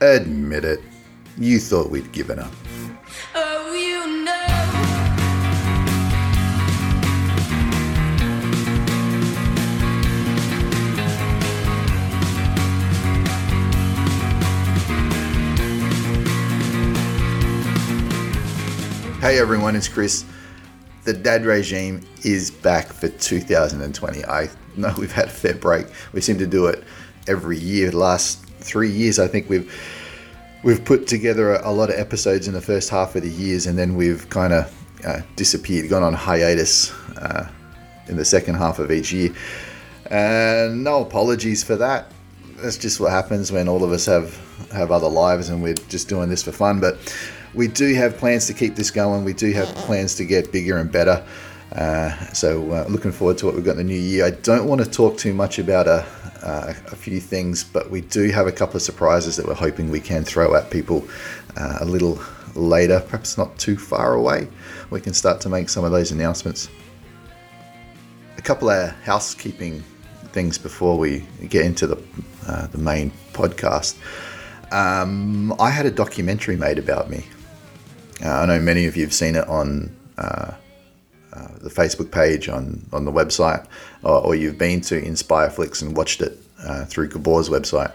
[0.00, 0.80] Admit it.
[1.38, 2.52] You thought we'd given up.
[3.34, 4.32] Oh, you know.
[19.20, 20.26] Hey everyone, it's Chris.
[21.04, 24.24] The dad regime is back for 2020.
[24.26, 25.86] I know we've had a fair break.
[26.12, 26.84] We seem to do it
[27.26, 27.90] every year.
[27.90, 29.70] The last three years, I think we've
[30.62, 33.66] we've put together a, a lot of episodes in the first half of the years,
[33.66, 34.72] and then we've kind of
[35.06, 37.48] uh, disappeared, gone on hiatus uh,
[38.08, 39.30] in the second half of each year.
[40.10, 42.10] And no apologies for that.
[42.56, 44.34] That's just what happens when all of us have
[44.72, 46.80] have other lives, and we're just doing this for fun.
[46.80, 46.96] But
[47.54, 49.24] we do have plans to keep this going.
[49.24, 51.24] We do have plans to get bigger and better.
[51.72, 54.24] Uh, so uh, looking forward to what we've got in the new year.
[54.24, 56.06] I don't want to talk too much about a,
[56.42, 59.90] uh, a few things, but we do have a couple of surprises that we're hoping
[59.90, 61.06] we can throw at people
[61.56, 62.18] uh, a little
[62.54, 64.48] later, perhaps not too far away.
[64.90, 66.68] We can start to make some of those announcements.
[68.38, 69.82] A couple of housekeeping
[70.32, 72.02] things before we get into the
[72.46, 73.96] uh, the main podcast.
[74.72, 77.24] Um, I had a documentary made about me.
[78.24, 80.52] Uh, I know many of you have seen it on uh,
[81.32, 83.66] uh, the Facebook page, on, on the website,
[84.06, 87.92] or, or you've been to Inspireflix and watched it uh, through Gabor's website.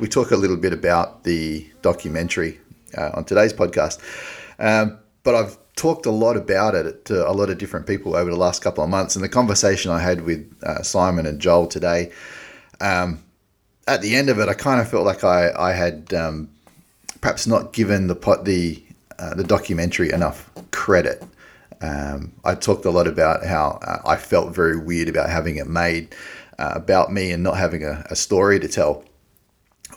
[0.00, 2.58] We talk a little bit about the documentary
[2.96, 4.00] uh, on today's podcast,
[4.58, 8.30] um, but I've talked a lot about it to a lot of different people over
[8.30, 9.14] the last couple of months.
[9.14, 12.10] And the conversation I had with uh, Simon and Joel today,
[12.80, 13.22] um,
[13.86, 16.48] at the end of it, I kind of felt like I, I had um,
[17.20, 18.82] perhaps not given the pot the
[19.18, 21.22] uh, the documentary enough credit.
[21.80, 25.66] Um, I talked a lot about how uh, I felt very weird about having it
[25.66, 26.14] made
[26.58, 29.04] uh, about me and not having a, a, story to tell,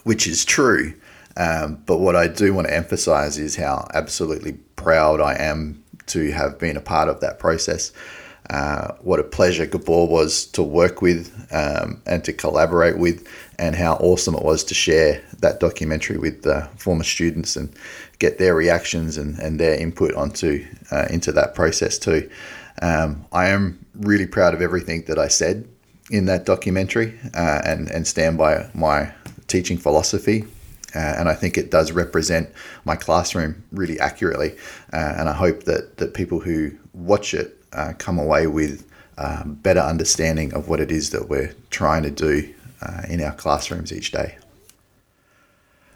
[0.04, 0.94] which is true.
[1.36, 6.32] Um, but what I do want to emphasize is how absolutely proud I am to
[6.32, 7.92] have been a part of that process.
[8.50, 13.26] Uh, what a pleasure Gabor was to work with um, and to collaborate with,
[13.58, 17.72] and how awesome it was to share that documentary with the former students and
[18.20, 22.30] get their reactions and, and their input onto uh, into that process too.
[22.80, 25.66] Um, I am really proud of everything that I said
[26.10, 29.12] in that documentary uh, and and stand by my
[29.48, 30.44] teaching philosophy.
[30.94, 32.48] Uh, and I think it does represent
[32.84, 34.56] my classroom really accurately.
[34.92, 39.44] Uh, and I hope that, that people who watch it uh, come away with uh,
[39.44, 43.92] better understanding of what it is that we're trying to do uh, in our classrooms
[43.92, 44.36] each day.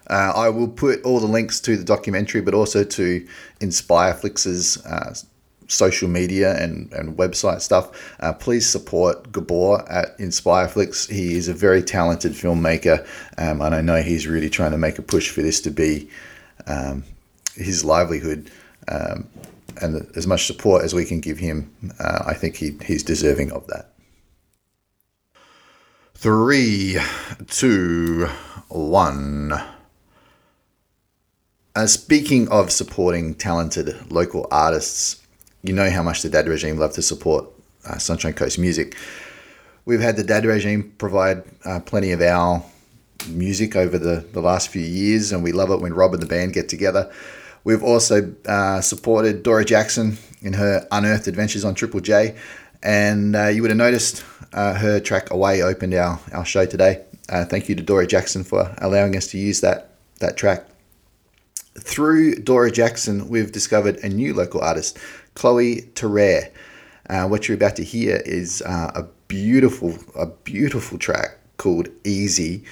[0.09, 3.27] Uh, I will put all the links to the documentary, but also to
[3.61, 5.15] Inspireflix's uh,
[5.69, 8.15] social media and, and website stuff.
[8.21, 11.11] Uh, please support Gabor at Inspireflix.
[11.11, 13.07] He is a very talented filmmaker,
[13.39, 16.09] um, and I know he's really trying to make a push for this to be
[16.67, 17.05] um,
[17.55, 18.51] his livelihood.
[18.89, 19.29] Um,
[19.81, 23.51] and as much support as we can give him, uh, I think he, he's deserving
[23.53, 23.91] of that.
[26.15, 26.99] Three,
[27.49, 28.27] two,
[28.69, 29.53] one.
[31.77, 35.21] Uh, speaking of supporting talented local artists,
[35.65, 37.47] you know how much the Dad Regime love to support
[37.85, 38.97] uh, Sunshine Coast music.
[39.85, 42.63] We've had the Dad Regime provide uh, plenty of our
[43.29, 46.27] music over the, the last few years, and we love it when Rob and the
[46.27, 47.13] band get together.
[47.65, 52.37] We've also uh, supported Dorah Jacson in her unearthed adventures on Triple J.
[52.85, 57.05] And uh, you would have noticed uh, her track Away opened our, our show today.
[57.27, 59.91] Thank you to Dorah Jacson for allowing us to use that,
[60.21, 60.69] that track.
[61.79, 64.99] Through Dorah Jacson, we've discovered a new local artist,
[65.35, 66.51] Cloe Terare.
[67.11, 72.65] Uh, what you're about to hear is uh, a beautiful, a beautiful track called Easy,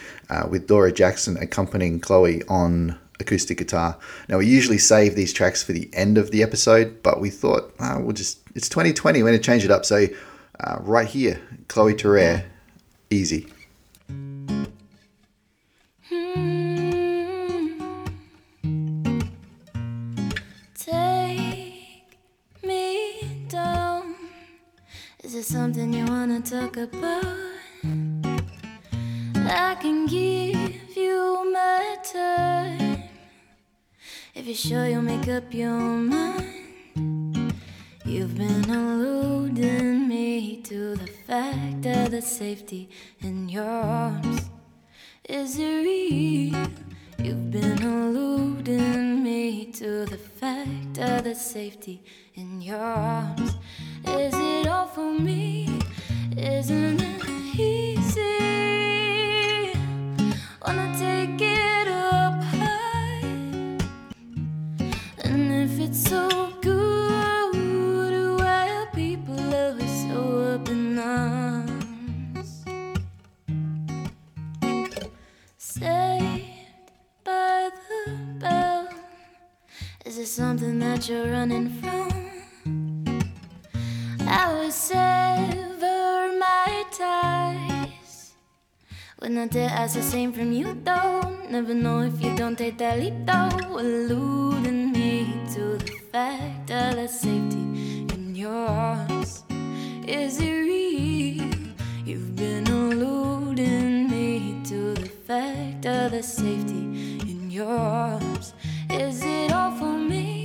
[0.49, 3.97] with Dorah Jacson accompanying Cloe on acoustic guitar.
[4.29, 7.73] Now we usually save these tracks for the end of the episode, but we thought
[7.81, 9.87] oh, we'll just it's 2020, we're going to change it up.
[9.87, 10.07] So
[10.61, 12.45] uh, right here, Cloe Terare,
[13.11, 13.47] easy.
[25.43, 27.25] There something you wanna talk about?
[29.35, 33.03] I can give you my time.
[34.35, 37.55] If you're sure you'll make up your mind,
[38.05, 42.89] you've been alluding me to the fact of the safety
[43.21, 44.49] in your arms.
[45.29, 46.69] Is real?
[47.19, 52.03] You've been alluding me to the fact of the safety
[52.35, 53.57] in your arms.
[54.05, 55.79] Is it all for me?
[56.37, 57.25] Isn't it
[57.59, 58.23] easy?
[60.65, 63.23] Wanna take it up high?
[65.25, 72.65] And if it's so good, why are people always so up in arms?
[75.59, 76.91] Saved
[77.25, 78.89] by the bell.
[80.05, 82.22] Is it something that you're running from?
[84.55, 88.35] I sever my ties.
[89.21, 91.23] Would not dare ask the same from you, though.
[91.49, 93.49] Never know if you don't take that leap, though.
[93.79, 99.43] Alluding me to the fact of the safety in your arms.
[100.07, 101.51] Is it real?
[102.05, 108.55] You've been alluding me to the fact of the safety in your arms.
[108.91, 110.42] Is it all for me?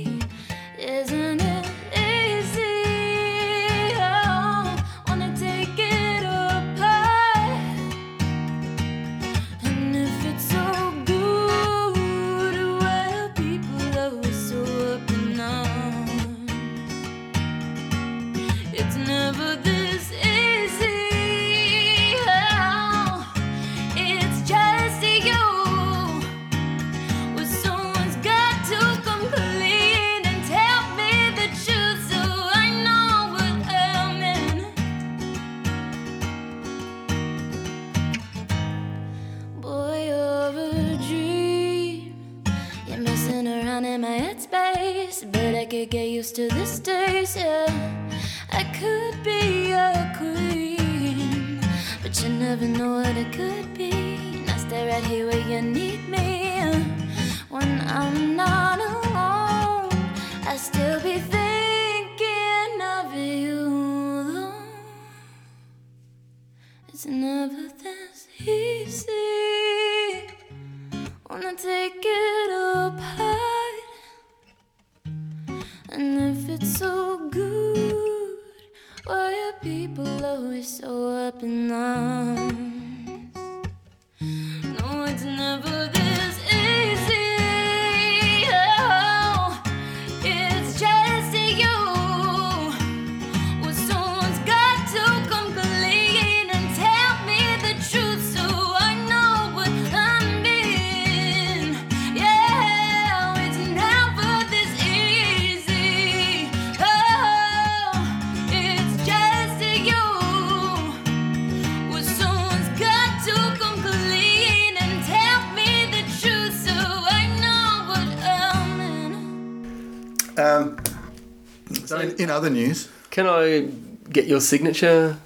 [122.38, 123.68] Other news, Can I
[124.12, 125.16] get your signature?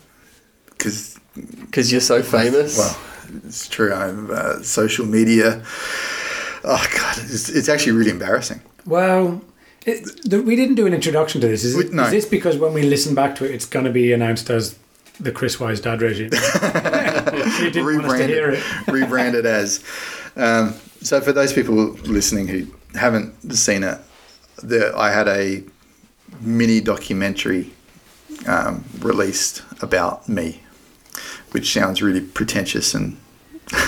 [0.69, 1.19] because
[1.61, 2.77] Because you're so famous.
[2.79, 2.97] well,
[3.47, 3.93] it's true.
[3.93, 5.63] I'm uh, social media.
[6.65, 8.61] Oh god, it's, it's actually really embarrassing.
[8.87, 9.41] Well,
[9.87, 9.99] it,
[10.31, 11.65] the, we didn't do an introduction to this.
[11.65, 12.05] Is, We- it, no.
[12.05, 14.77] is this because when we listen back to it, it's going to be announced as
[15.21, 16.31] the Chris Wise dad regime?
[17.63, 18.93] you didn't want us to hear rebranded, it.
[18.93, 19.85] rebranded as.
[20.37, 21.75] Um, so for those people
[22.19, 22.67] listening who
[22.99, 23.99] haven't seen it,
[24.63, 25.63] the, I had a
[26.41, 27.73] mini documentary
[28.47, 30.63] um, released about me,
[31.53, 33.17] which sounds really pretentious and
[33.73, 33.79] No,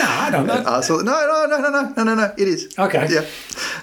[0.00, 0.54] I don't know.
[0.64, 2.32] No, no, no, no, no, no, no, no.
[2.36, 2.74] It is.
[2.78, 3.06] Okay.
[3.10, 3.24] Yeah.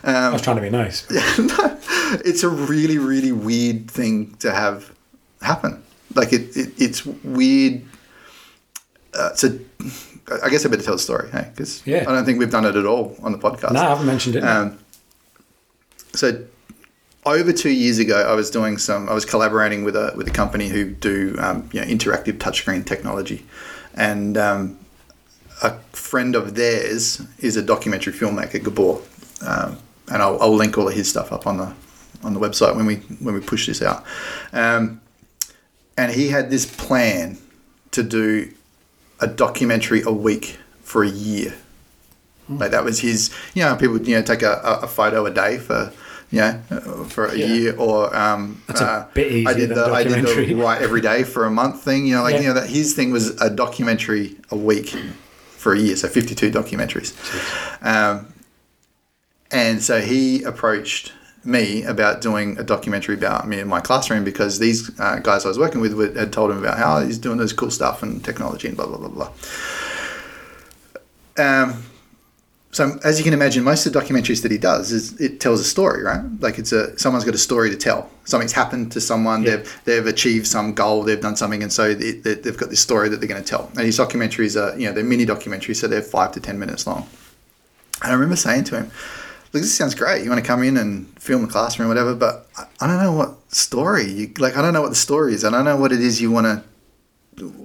[0.03, 1.09] I was trying to be nice.
[1.39, 1.77] no,
[2.25, 4.93] it's a really, really weird thing to have
[5.41, 5.81] happen.
[6.15, 7.83] Like it, it it's weird.
[9.13, 9.57] Uh, so,
[10.43, 11.49] I guess I better tell the story, hey?
[11.53, 12.05] Because Yeah.
[12.07, 13.73] I don't think we've done it at all on the podcast.
[13.73, 14.43] No, I haven't mentioned it.
[14.43, 14.77] Um,
[16.13, 16.43] so,
[17.25, 19.07] over two years ago, I was doing some.
[19.07, 22.85] I was collaborating with a with a company who do um, you know interactive touchscreen
[22.85, 23.45] technology,
[23.95, 24.79] and um,
[25.61, 29.01] a friend of theirs is a documentary filmmaker, Gabor,
[29.45, 29.77] um,
[30.11, 31.73] and I'll, I'll link all of his stuff up on the
[32.23, 34.03] on the website when we when we push this out.
[34.51, 35.01] Um,
[35.97, 37.37] and he had this plan
[37.91, 38.51] to do
[39.19, 41.53] a documentary a week for a year.
[42.49, 43.33] Like that was his.
[43.53, 45.93] You know, people you know take a, a photo a day for.
[46.33, 47.45] Uh, for a Yeah.
[47.47, 51.01] year, or um, That's a uh, bit I did the I did the write every
[51.01, 52.05] day for a month thing.
[52.07, 52.41] You know, like Yeah.
[52.41, 54.95] you know that his thing was a documentary a week
[55.57, 57.11] for a year, so fifty two documentaries.
[57.85, 58.27] Um,
[59.51, 61.11] and so he approached
[61.43, 65.49] me about doing a documentary about me in my classroom because these uh, guys I
[65.49, 68.23] was working with would- had told him about how he's doing this cool stuff and
[68.23, 69.31] technology and blah blah blah blah.
[71.37, 71.83] Um,
[72.73, 75.59] so as you can imagine, most of the documentaries that he does is it tells
[75.59, 76.21] a story, right?
[76.39, 78.09] Like it's a someone's got a story to tell.
[78.23, 79.43] Something's happened to someone.
[79.43, 79.57] Yeah.
[79.57, 81.03] They've they've achieved some goal.
[81.03, 83.47] They've done something, and so they, they, they've got this story that they're going to
[83.47, 83.69] tell.
[83.75, 86.87] And his documentaries are you know they're mini documentaries, so they're five to ten minutes
[86.87, 87.07] long.
[88.03, 88.91] And I remember saying to him,
[89.51, 90.23] "Look, this sounds great.
[90.23, 93.03] You want to come in and film the classroom, or whatever, but I, I don't
[93.03, 94.09] know what story.
[94.09, 95.43] You, like, I don't know what the story is.
[95.43, 96.63] I don't know what it is you want to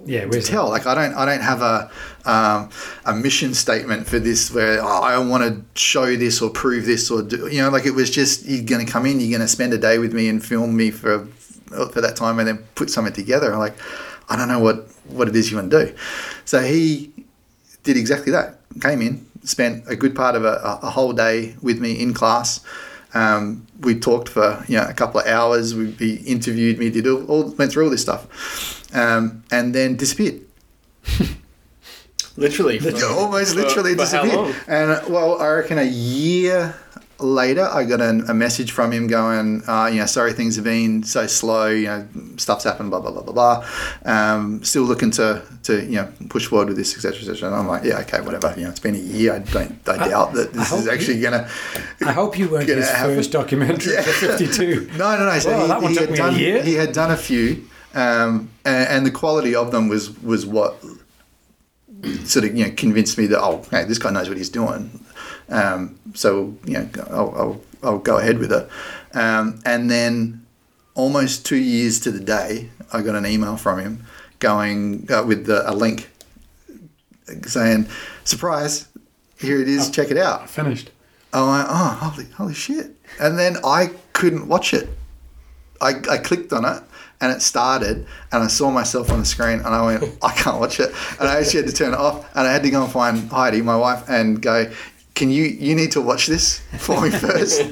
[0.05, 0.69] Yeah, to tell.
[0.69, 1.91] Like I don't I don't have a
[2.25, 2.69] um,
[3.05, 7.11] a mission statement for this where oh, I want to show this or prove this
[7.11, 9.41] or do, you know like it was just you're going to come in, you're going
[9.41, 12.57] to spend a day with me and film me for for that time and then
[12.75, 13.53] put something together.
[13.53, 13.75] I'm like
[14.29, 15.95] I don't know what what it is you want to do.
[16.45, 17.11] So he
[17.83, 18.59] did exactly that.
[18.81, 22.61] Came in, spent a good part of a, a whole day with me in class.
[23.17, 25.73] Um, we talked for you know a couple of hours.
[25.73, 28.23] We, he interviewed me, did all, all went through all this stuff,
[28.95, 30.41] um, and then disappeared.
[32.37, 32.77] Literally.
[32.79, 34.55] for- Almost literally for disappeared.
[34.67, 36.75] And uh, well, I reckon a year
[37.19, 40.65] later, I got an, a message from him going, uh, you know, sorry, things have
[40.65, 41.67] been so slow.
[41.67, 42.07] You know,
[42.37, 42.89] stuff's happened.
[42.89, 43.65] Blah blah blah blah blah.
[44.05, 47.19] Um, still looking to to you know push forward with this, etc.
[47.19, 47.47] etc.
[47.49, 48.53] And I'm like, yeah, okay, whatever.
[48.57, 49.33] You know, it's been a year.
[49.33, 51.49] I don't I doubt that this is actually gonna.
[52.05, 53.15] I hope you weren't Gonna his happen.
[53.15, 54.91] first documentary for 52.
[54.97, 55.39] No, no, no.
[55.39, 56.63] So Well, he, that one he took had me a done year.
[56.63, 60.75] he had done a few, um, and, and the quality of them was was what
[62.25, 64.89] sort of you know convinced me that oh hey this guy knows what he's doing,
[65.49, 68.69] um, so you know I'll, I'll I'll go ahead with it,
[69.13, 70.45] um, and then
[70.95, 74.05] almost two years to the day I got an email from him
[74.39, 76.09] going uh, with the, a link
[77.45, 77.87] saying
[78.23, 78.87] surprise
[79.37, 80.91] here it is check it out Finished.
[81.33, 82.91] I'm like, oh, holy, holy shit.
[83.19, 84.89] And then I couldn't watch it.
[85.81, 86.81] I, I clicked on it
[87.21, 90.59] and it started and I saw myself on the screen and I went, I can't
[90.59, 90.89] watch it.
[91.19, 93.29] And I actually had to turn it off and I had to go and find
[93.29, 94.71] Heidi, my wife, and go,
[95.17, 97.61] can you, you need to watch this for me first?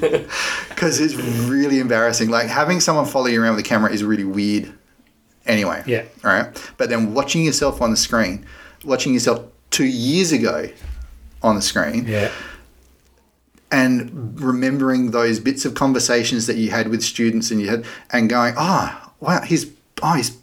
[0.68, 1.14] Because it's
[1.48, 2.28] really embarrassing.
[2.28, 4.70] Like having someone follow you around with a camera is really weird
[5.46, 5.82] anyway.
[5.86, 6.04] Yeah.
[6.22, 6.72] All right.
[6.76, 8.44] But then watching yourself on the screen,
[8.84, 10.68] watching yourself two years ago
[11.42, 12.30] on the screen, Yeah.
[13.70, 18.28] and remembering those bits of conversations that you had with students and you had and
[18.28, 19.66] going oh wow he's
[20.02, 20.36] oh he's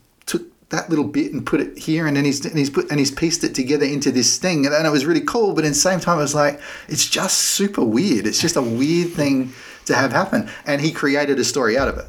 [0.74, 3.12] that little bit and put it here and then he's and he's put and he's
[3.12, 5.74] pieced it together into this thing and, and it was really cool but at the
[5.76, 9.54] same time it was like it's just super weird it's just a weird thing
[9.86, 12.06] to have happen and he created a story out of it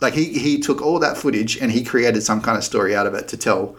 [0.00, 3.06] like he, he took all that footage and he created some kind of story out
[3.06, 3.76] of it to tell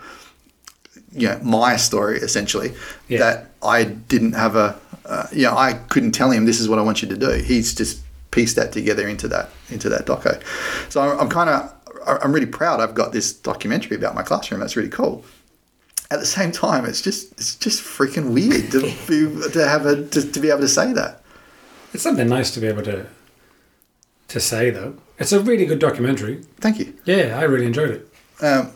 [1.14, 2.74] you know my story essentially
[3.08, 3.20] Yeah.
[3.20, 6.80] that I didn't have a uh, you know I couldn't tell him this is what
[6.80, 7.30] I want you to do.
[7.32, 10.42] He's just pieced that together into that into that doco.
[10.90, 11.74] So I'm, I'm kind of
[12.08, 12.80] I'm really proud.
[12.80, 14.60] I've got this documentary about my classroom.
[14.60, 15.26] That's really cool.
[16.10, 20.08] At the same time, it's just it's just freaking weird to be, to have a
[20.08, 21.22] to, to be able to say that.
[21.94, 23.06] It's something nice to be able to
[24.30, 24.96] to say though.
[25.20, 26.44] It's a really good documentary.
[26.60, 26.94] Thank you.
[27.06, 28.10] Yeah, I really enjoyed it.
[28.42, 28.72] Um,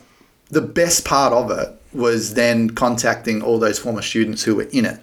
[0.50, 4.84] the best part of it was then contacting all those former students who were in
[4.84, 5.00] it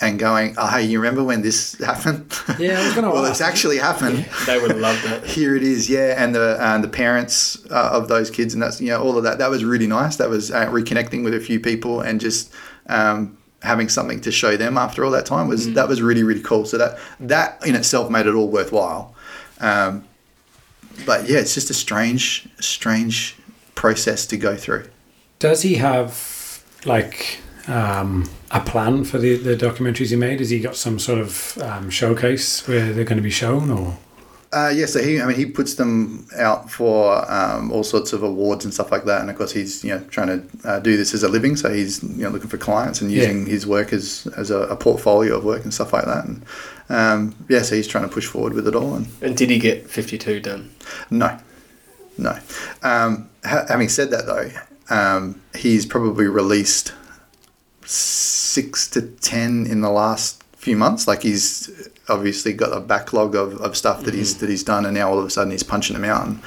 [0.00, 2.32] and going, oh, hey, you remember when this happened?
[2.58, 3.32] Yeah, I was gonna well, ask.
[3.32, 4.26] it's actually happened.
[4.46, 5.24] They would love that.
[5.36, 8.80] Here it is, yeah, and the and the parents uh, of those kids, and that's
[8.80, 9.38] you know all of that.
[9.38, 10.16] That was really nice.
[10.16, 12.52] That was uh, reconnecting with a few people and just
[12.88, 16.40] um, having something to show them after all that time was that was really really
[16.42, 16.64] cool.
[16.64, 19.14] So that that in itself made it all worthwhile.
[19.60, 20.04] Um,
[21.04, 23.36] but yeah, it's just a strange strange
[23.74, 24.86] process to go through.
[25.38, 27.38] Does he have like
[27.70, 30.40] um, a plan for the, the documentaries he made?
[30.40, 33.96] Has he got some sort of um, showcase where they're going to be shown, or
[34.52, 38.24] Uh, yeah, so he, I mean, he puts them out for um, all sorts of
[38.24, 40.96] awards and stuff like that, and of course, he's you know trying to uh, do
[40.96, 43.18] this as a living, so he's you know looking for clients and Yeah.
[43.22, 46.42] using his work as as a, a portfolio of work and stuff like that, and
[46.88, 49.58] um, yeah, so he's trying to push forward with it all, and And did he
[49.60, 50.70] get 52 done?
[51.10, 51.38] no,
[52.18, 52.36] no.
[52.82, 54.50] Um, ha- having said that, though,
[54.94, 56.92] um, he's probably released
[57.90, 61.08] six to ten in the last few months.
[61.08, 64.94] Like he's obviously got a backlog of, of stuff that he's that he's done, and
[64.94, 66.26] now all of a sudden he's punching them out.
[66.26, 66.42] And,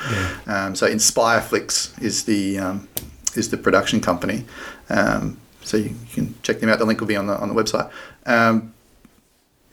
[0.47, 2.87] um, so Inspireflix is the um,
[3.35, 4.45] is the production company.
[4.89, 6.79] Um, so you, can check them out.
[6.79, 7.91] The link will be on the on the website.
[8.25, 8.73] Um,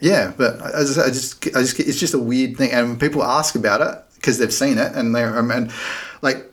[0.01, 2.99] yeah, but as I, I just, I just, it's just a weird thing, and when
[2.99, 5.71] people ask about it because they've seen it, and they're, um, and
[6.23, 6.47] like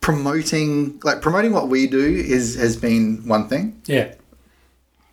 [0.00, 3.80] promoting, like promoting what we do is has been one thing.
[3.86, 4.14] yeah,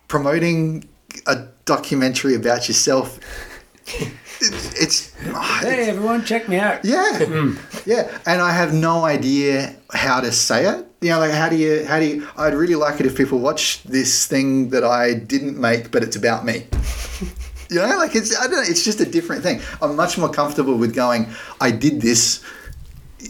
[0.08, 0.88] Promoting
[1.26, 3.20] a documentary about yourself,
[3.86, 6.84] it's, ah, it's hey everyone, check me out.
[6.84, 7.56] yeah, hmm.
[7.84, 10.86] yeah, and I have no idea how to say it.
[11.00, 12.28] You know, like how do you, how do you?
[12.36, 16.16] I'd really like it if people watch this thing that I didn't make, but it's
[16.16, 16.66] about me.
[17.70, 19.60] You know, like it's I don't know, it's just a different thing.
[19.82, 21.28] I'm much more comfortable with going.
[21.60, 22.42] I did this.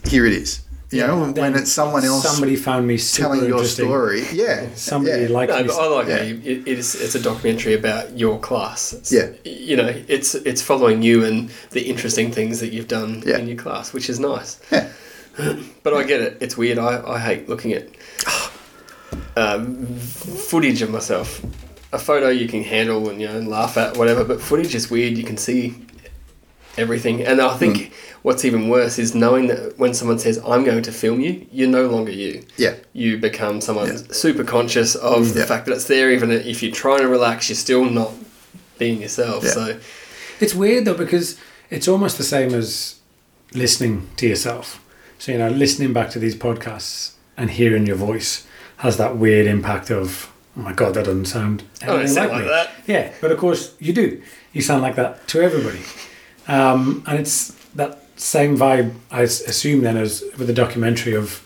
[0.05, 0.61] Here it is.
[0.91, 4.25] You know, when it's someone else somebody found me super telling your story.
[4.33, 5.29] Yeah, Somebody yeah.
[5.29, 5.71] liked No, me.
[5.71, 6.17] I like Yeah.
[6.17, 8.95] how it, it's it's a documentary about your class.
[8.95, 9.29] It's, Yeah.
[9.45, 13.37] you know, it's it's following you and the interesting things that you've done Yeah.
[13.37, 14.59] in your class, which is nice.
[14.73, 14.89] Yeah.
[15.85, 16.39] But I get it.
[16.41, 16.79] It's weird.
[16.79, 17.87] I, I hate looking at
[19.37, 19.87] um,
[20.49, 21.43] footage of myself.
[21.93, 25.17] A photo you can handle and you know laugh at whatever, but footage is weird.
[25.19, 25.75] You can see
[26.79, 27.91] everything, and I think Mm.
[28.23, 31.69] what's even worse is knowing that when someone says I'm going to film you, you're
[31.69, 32.43] no longer you.
[32.57, 32.75] Yeah.
[32.93, 33.99] You become someone Yeah.
[34.13, 35.47] super conscious of the Yeah.
[35.47, 36.11] fact that it's there.
[36.13, 38.13] Even if you're trying to relax, you're still not
[38.79, 39.45] being yourself.
[39.45, 39.51] Yeah.
[39.53, 39.77] So
[40.41, 41.37] It's weird though because
[41.71, 42.95] it's almost the same as
[43.55, 44.81] listening to yourself.
[45.19, 48.43] So you know, listening back to these podcasts and hearing your voice
[48.79, 52.29] has that weird impact of oh my god, that doesn't sound Oh, it anything sound
[52.29, 52.51] like like me.
[52.51, 52.71] that.
[52.87, 54.21] Yeah, but of course you do.
[54.53, 55.81] You sound like that to everybody,
[56.49, 58.93] um, and it's that same vibe.
[59.11, 61.43] I assume then as with the documentary of,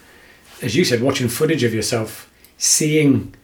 [0.62, 3.34] as you said, watching footage of yourself, seeing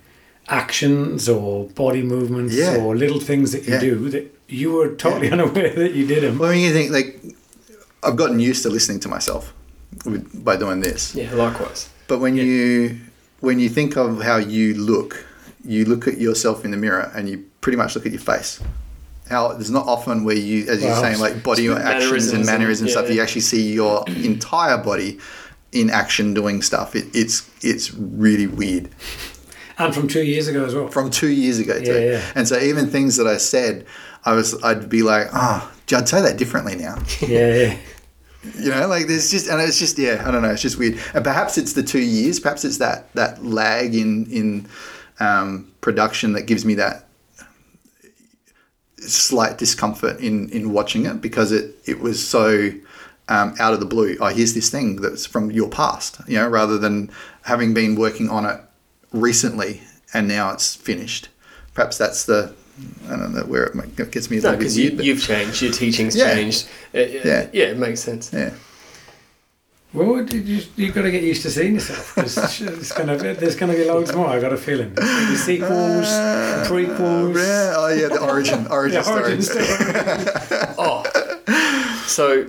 [0.48, 2.76] actions or body movements Yeah.
[2.76, 3.80] or little things that you Yeah.
[3.80, 6.38] do that you were totally unaware that you did them.
[6.38, 7.20] Well, I mean, you think like
[8.02, 9.52] I've gotten used to listening to myself
[10.06, 11.14] with, by doing this.
[11.14, 11.88] yeah, likewise.
[12.06, 12.96] But when you
[13.40, 15.26] when you think of how you look,
[15.64, 18.58] you look at yourself in the mirror and you pretty much look at your face.
[19.28, 21.02] How there's not often where you, as you're Wow.
[21.02, 23.08] saying, like body actions and Mannerisms and and- stuff.
[23.08, 23.14] yeah.
[23.16, 25.18] You actually see your entire body
[25.72, 26.96] in action doing stuff.
[26.96, 28.88] It, it's it's really weird
[29.78, 30.88] And from two years ago as well.
[30.88, 31.92] from two years ago too.
[31.92, 32.32] Yeah, yeah.
[32.34, 33.84] And so even things that I said,
[34.24, 36.96] I was I'd be like, oh, I'd say that differently now.
[37.20, 37.78] yeah, yeah.
[38.58, 40.96] You know, like there's just, and it's just, yeah, I don't know, it's just weird.
[41.12, 44.66] And perhaps it's the two years, perhaps it's that that lag in in
[45.20, 47.07] um, production that gives me that
[49.00, 52.70] slight discomfort in in watching it because it it was so
[53.28, 54.16] um, out of the blue.
[54.20, 57.10] Oh, here's this thing that's from your past, you know, rather than
[57.42, 58.60] having been working on it
[59.12, 59.82] recently
[60.14, 61.28] and now it's finished.
[61.74, 62.54] Perhaps that's the
[63.08, 65.60] I don't know where it gets me No, because you, you've changed.
[65.62, 66.34] Your teaching's Yeah.
[66.34, 66.68] changed.
[66.92, 67.02] Yeah.
[67.02, 67.46] Yeah.
[67.52, 68.30] yeah, it makes sense.
[68.32, 68.52] yeah.
[69.98, 72.14] Well, did you've got to get used to seeing yourself.
[72.14, 74.26] 'cause it's gonna be, there's gonna be loads more.
[74.28, 74.94] I've got a feeling.
[74.94, 79.22] The sequels, the prequels, Yeah, oh yeah, the origin, origin the story.
[79.22, 80.74] origin story.
[80.78, 81.02] Oh,
[82.06, 82.46] so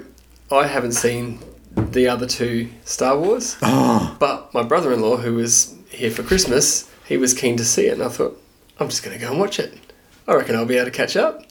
[0.52, 1.40] I haven't seen
[1.76, 7.18] the other two Star Wars, Oh, but my brother-in-law, who was here for Christmas, he
[7.18, 8.40] was keen to see it, and I thought,
[8.80, 9.74] I'm just going to go and watch it.
[10.28, 11.44] I reckon I'll be able to catch up.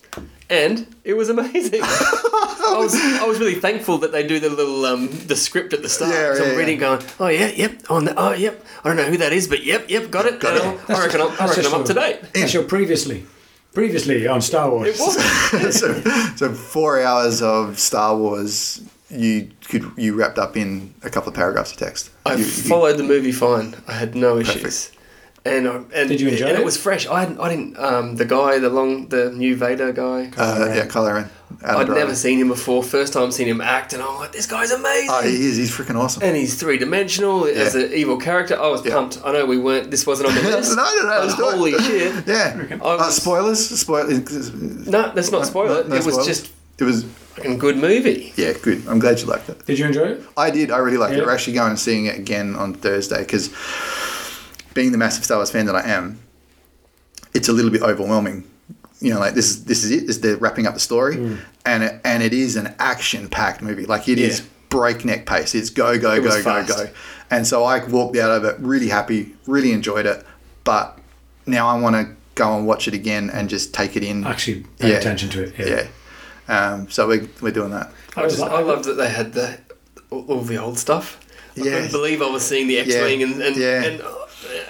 [0.50, 1.80] And it was amazing.
[1.84, 5.82] I was I was really thankful that they do the little um, the script at
[5.82, 6.12] the start.
[6.12, 8.64] Yeah, so yeah, I'm reading, going, oh yeah, yep, on the, oh yep.
[8.82, 10.40] I don't know who that is, but yep, yep, got it.
[10.40, 10.62] Got it.
[10.88, 12.32] And I reckon I'm, I That's reckon just I'm up to your- date.
[12.32, 13.26] That's your previously,
[13.74, 14.88] previously on Star Wars.
[14.88, 15.78] It was.
[15.80, 16.00] so,
[16.36, 18.80] so four hours of Star Wars,
[19.10, 22.10] you could you wrapped up in a couple of paragraphs of text.
[22.24, 23.74] I You- you- followed the movie fine.
[23.86, 24.92] I had no issues.
[25.48, 26.60] And, I, and Did you enjoy and it?
[26.60, 26.64] it?
[26.64, 27.06] was fresh.
[27.06, 27.40] I hadn't.
[27.40, 27.78] I didn't.
[27.78, 30.30] Um, the guy, the long, the new Vader guy.
[30.36, 31.30] uh, yeah, Kylo Ren.
[31.62, 31.94] Adam I'd Driver.
[32.00, 32.82] never seen him before.
[32.82, 35.08] First time seeing him act, and I'm like, this guy's amazing.
[35.10, 35.56] Oh, he is.
[35.56, 36.22] He's freaking awesome.
[36.22, 38.60] and he's three dimensional as an evil character.
[38.60, 39.18] I was pumped.
[39.24, 39.90] I know we weren't.
[39.90, 40.76] This wasn't on the list.
[40.76, 41.02] no, no.
[41.08, 41.54] but let's do it.
[41.54, 42.26] holy shit!
[42.28, 42.76] Yeah.
[42.82, 43.66] I Uh, spoilers.
[43.80, 44.52] Spoilers.
[44.86, 45.80] No, let's not spoiler.
[45.80, 45.88] it.
[45.88, 46.26] No it was spoilers?
[46.26, 47.06] just It was.
[47.42, 48.32] a good movie.
[48.36, 48.86] Yeah, good.
[48.86, 49.64] I'm glad you liked it.
[49.64, 50.22] Did you enjoy it?
[50.36, 50.70] I did.
[50.70, 51.24] I really liked it.
[51.24, 53.48] We're actually going and seeing it again on Thursday because,
[54.78, 56.20] being the massive Star Wars fan that I am,
[57.34, 58.44] it's a little bit overwhelming.
[59.00, 60.06] You know, like this is this is it.
[60.06, 61.38] This, they're wrapping up the story, Mm.
[61.66, 63.86] and it, and it is an action packed movie.
[63.86, 64.46] Like it is Yeah.
[64.70, 65.54] breakneck pace.
[65.54, 66.68] It's go go it go go fast.
[66.76, 66.88] go.
[67.30, 70.24] And so I walked out of it really happy, really enjoyed it.
[70.64, 70.98] But
[71.46, 72.04] now I want to
[72.36, 74.24] go and watch it again and just take it in.
[74.24, 74.98] Actually, pay Yeah.
[74.98, 75.54] attention to it.
[75.58, 75.66] Yeah.
[75.74, 75.86] yeah.
[76.56, 77.92] Um, so we're, we're doing that.
[78.16, 79.58] I just I loved that they had the
[80.10, 81.06] all, all the old stuff.
[81.56, 81.64] I Yeah.
[81.72, 83.82] couldn't believe I was seeing the X Wing and and, Yeah.
[83.84, 84.00] and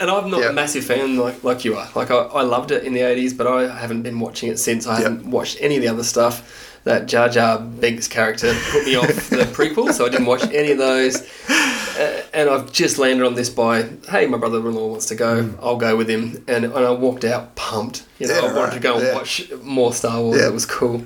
[0.01, 0.49] and I'm not Yeah.
[0.51, 1.89] a massive fan like like you are.
[1.95, 4.87] Like I, I loved it in the eighties, but I haven't been watching it since.
[4.87, 5.03] I Yeah.
[5.09, 6.65] haven't watched any of the other stuff.
[6.85, 10.71] That Jar Jar Binks character put me off the prequel, so I didn't watch any
[10.73, 11.17] of those.
[11.51, 15.77] Uh, and I've just landed on this by, hey, my brother-in-law wants to go, I'll
[15.77, 18.05] go with him, and, and I walked out pumped.
[18.21, 18.37] You know, Mm.
[18.37, 18.73] Yeah, I wanted right.
[18.75, 19.15] to go and Yeah.
[19.15, 20.41] watch more Star Wars.
[20.41, 20.47] Yeah.
[20.47, 21.03] It was cool.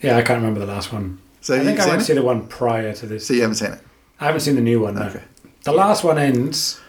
[0.00, 1.18] Yeah, I can't remember the last one.
[1.40, 2.04] So I you think I seen went it?
[2.04, 3.26] to see the one prior to this.
[3.26, 3.80] So you haven't seen it?
[4.20, 4.94] I haven't seen the new one.
[4.94, 5.02] No.
[5.02, 5.22] Okay.
[5.64, 6.80] The last one ends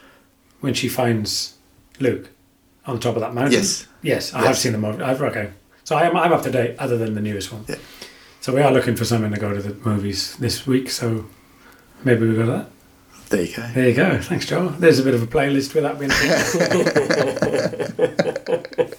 [0.61, 1.55] when she finds
[1.99, 2.29] Luke
[2.85, 3.53] on top of that mountain.
[3.53, 3.87] Yes.
[4.01, 4.47] Yes, I Yes.
[4.47, 5.03] have seen the movie.
[5.03, 5.51] I've, okay.
[5.83, 7.65] So I'm, I'm up to date, other than the newest one.
[7.67, 7.75] Yeah.
[8.41, 10.89] So we are looking for something to go to the movies this week.
[10.89, 11.25] So
[12.03, 12.69] maybe we go to that.
[13.29, 13.67] There you go.
[13.73, 14.21] There you go.
[14.21, 14.69] Thanks, Joe.
[14.69, 16.11] There's a bit of a playlist without being.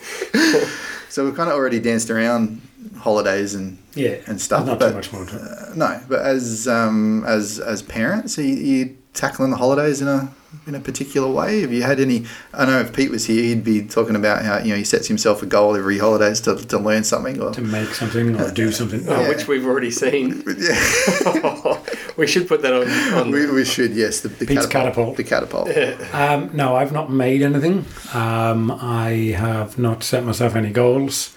[1.10, 2.60] So we've kind of already danced around
[2.96, 4.64] holidays and yeah, and stuff.
[4.64, 5.26] Not but, too much more.
[5.26, 10.00] To uh, no, but as um, as as parents, are you, you tackling the holidays
[10.00, 10.32] in a
[10.66, 11.60] in a particular way?
[11.60, 12.26] Have you had any?
[12.52, 15.06] I know if Pete was here, he'd be talking about how you know he sets
[15.08, 17.40] himself a goal every holidays to, to learn something.
[17.40, 19.08] Or to make something or do something.
[19.08, 20.42] Oh, Oh, which we've already seen.
[20.58, 21.80] yeah,
[22.16, 22.88] We should put that on.
[23.18, 24.20] on We, we should, yes.
[24.20, 25.16] The, the Pete's catapult.
[25.16, 25.68] catapult.
[25.68, 26.14] The catapult.
[26.14, 27.84] Um, no, I've not made anything.
[28.12, 31.36] Um, I have not set myself any goals.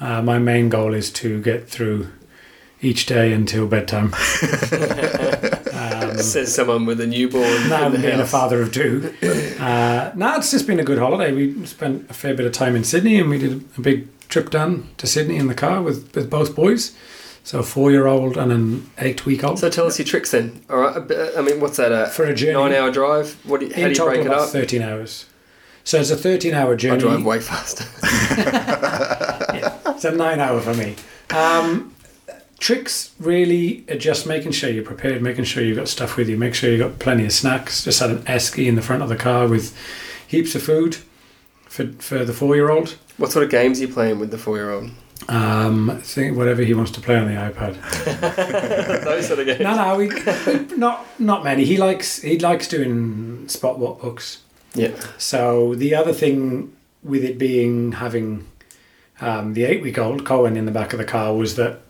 [0.00, 2.08] Uh, my main goal is to get through
[2.80, 4.12] each day until bedtime.
[6.32, 7.68] says someone with a newborn.
[7.68, 9.14] Now being a father of two.
[9.62, 11.30] Uh, no, it's just been a good holiday.
[11.32, 14.50] We spent a fair bit of time in Sydney and we did a big trip
[14.50, 16.96] down to Sydney in the car with, with both boys.
[17.44, 19.60] So a four year old and an eight week old.
[19.60, 20.62] So tell us your tricks then.
[20.68, 20.96] All right.
[21.36, 21.92] I mean, what's that?
[21.92, 22.54] A For a journey.
[22.54, 23.34] nine-hour drive.
[23.44, 23.60] What?
[23.60, 24.48] Do you, how do you break it up?
[24.48, 25.26] 13 hours.
[25.84, 26.96] So it's a 13 hour journey.
[26.96, 27.84] I drive way faster.
[29.86, 30.96] It's a nine hour for me.
[31.30, 31.91] Um,
[32.62, 36.36] tricks really are just making sure you're prepared, making sure you've got stuff with you,
[36.36, 37.82] make sure you've got plenty of snacks.
[37.82, 39.76] Just had an esky in the front of the car with
[40.28, 40.96] heaps of food
[41.64, 42.96] for, for the four year old.
[43.16, 44.90] what sort of games are you playing with the four-year-old?
[45.28, 47.74] Um, think whatever he wants to play on the iPad.
[49.04, 49.60] Those sort of games.
[49.60, 51.64] No, no, we, not not many.
[51.64, 54.42] He likes he likes doing spot what books.
[54.74, 54.98] Yeah.
[55.18, 56.72] So the other thing
[57.02, 58.46] with it being having
[59.20, 61.80] um, the eight week old Cohen in the back of the car was that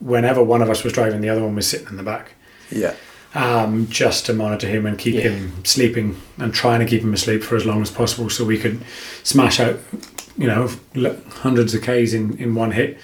[0.00, 2.32] whenever one of us was driving, the other one was sitting in the back,
[2.70, 2.94] Yeah.
[3.34, 5.22] um, just to monitor him and keep Yeah.
[5.30, 8.58] him sleeping and trying to keep him asleep for as long as possible, so we
[8.58, 8.80] could
[9.22, 9.78] smash out,
[10.38, 10.70] you know,
[11.42, 12.98] hundreds of k's in in one hit,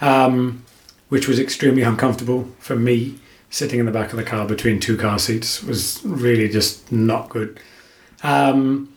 [0.00, 0.62] um,
[1.10, 3.16] which was extremely uncomfortable for me.
[3.52, 7.28] Sitting in the back of the car between two car seats was really just not
[7.30, 7.58] good.
[8.22, 8.90] Um,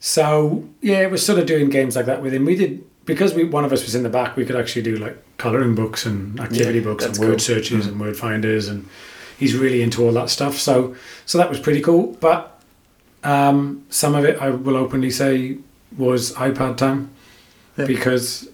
[0.00, 2.44] so yeah, it was sort of doing games like that with him.
[2.44, 4.36] We did because we one of us was in the back.
[4.36, 7.38] We could actually do like coloring books and activity Yeah, books and word cool.
[7.38, 8.86] searches and word finders, and
[9.38, 10.58] he's really into all that stuff.
[10.58, 12.16] So so that was pretty cool.
[12.20, 12.60] But
[13.24, 15.58] um, some of it, I will openly say,
[15.96, 17.10] was iPad time
[17.78, 17.86] Yeah.
[17.86, 18.48] because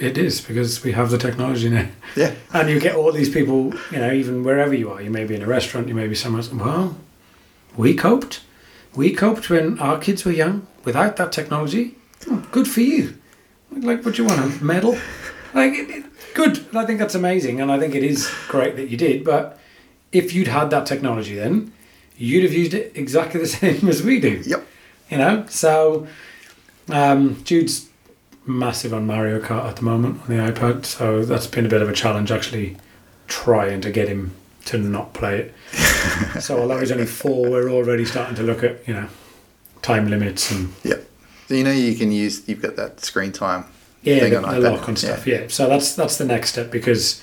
[0.00, 1.88] it is because we have the technology now.
[2.16, 2.34] Yeah.
[2.52, 5.02] And you get all these people, you know, even wherever you are.
[5.02, 6.52] You may be in a restaurant, you may be somewhere else.
[6.52, 6.96] Well,
[7.76, 8.40] we coped.
[8.94, 11.96] We coped when our kids were young without that technology.
[12.52, 13.14] Good for you.
[13.82, 14.98] Like, what do you want, a medal?
[15.52, 16.64] Like, it, it- good.
[16.74, 17.60] I think that's amazing.
[17.60, 19.24] And I think it is great that you did.
[19.24, 19.58] But
[20.12, 21.72] if you'd had that technology then,
[22.16, 24.42] you'd have used it exactly the same as we do.
[24.44, 24.66] Yep.
[25.10, 25.46] You know?
[25.48, 26.06] So,
[26.88, 27.88] um, Jude's
[28.46, 31.80] massive on Mario Kart at the moment on the iPad, so that's been a bit
[31.82, 32.76] of a challenge actually
[33.26, 34.34] trying to get him
[34.66, 35.54] to not play it.
[36.42, 39.08] so although he's only four, we're already starting to look at you know
[39.82, 41.06] time limits and Yep.
[41.48, 43.64] So you know you can use you've got that screen time
[44.02, 45.26] yeah, thing the, on the lock and stuff.
[45.26, 45.44] Yeah.
[45.48, 47.22] so that's that's the next step because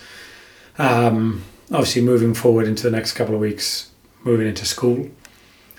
[0.78, 3.90] um, obviously moving forward into the next couple of weeks,
[4.24, 5.10] moving into school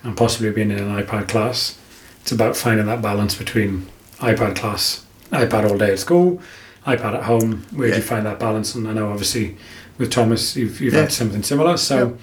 [0.03, 1.79] and possibly being in an iPad class,
[2.21, 3.87] it's about finding that balance between
[4.19, 6.41] iPad class, iPad all day at school,
[6.87, 7.65] iPad at home.
[7.73, 8.75] Where do you find that balance?
[8.75, 9.57] And I know obviously
[9.99, 11.03] with Thomas, you've you've Yeah.
[11.03, 12.17] had something similar, so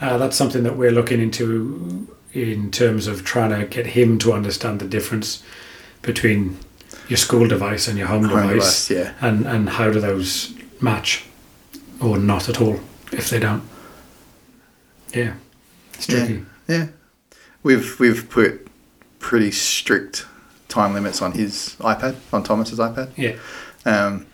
[0.00, 4.32] uh, that's something that we're looking into in terms of trying to get him to
[4.32, 5.42] understand the difference
[6.02, 6.58] between
[7.08, 9.26] your school device and your home, Home device, device, yeah.
[9.26, 11.24] and and how do those match
[12.00, 12.80] or not at all
[13.12, 13.62] if they don't.
[15.12, 15.34] Yeah,
[15.94, 16.40] it's Yeah.
[16.66, 16.86] Yeah.
[17.62, 18.66] We've we've put
[19.18, 20.26] pretty strict
[20.68, 23.10] time limits on his iPad, on Thomas's iPad.
[23.16, 23.36] Yeah,
[23.86, 24.26] Um,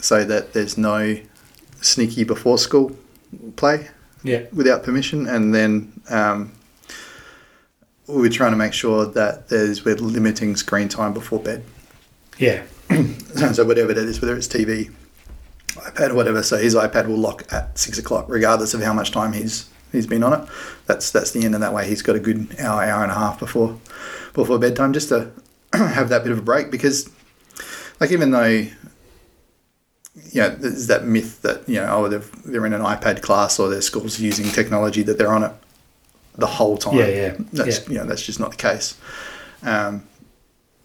[0.00, 1.18] so that there's no
[1.80, 2.96] sneaky before school
[3.56, 3.88] play
[4.22, 6.52] yeah, without permission, and then um,
[8.06, 11.64] we're trying to make sure that there's we're limiting screen time before bed.
[12.38, 12.62] yeah,
[13.52, 14.92] so whatever that is, whether it's TV,
[15.68, 16.42] iPad, whatever.
[16.42, 20.06] So his iPad will lock at six o'clock, regardless of how much time he's he's
[20.06, 20.48] been on it.
[20.86, 23.14] That's that's the end, and that way he's got a good hour, hour and a
[23.14, 23.78] half before
[24.32, 25.30] before bedtime, just to
[25.72, 26.70] have that bit of a break.
[26.70, 27.10] Because,
[28.00, 28.66] like, even though
[30.30, 33.58] you know, there's that myth that you know, oh, they're they're in an iPad class
[33.58, 35.52] or their school's using technology that they're on it
[36.36, 36.96] the whole time.
[36.96, 37.92] Yeah, yeah, That's yeah.
[37.92, 38.96] you know, that's just not the case.
[39.62, 40.04] Um,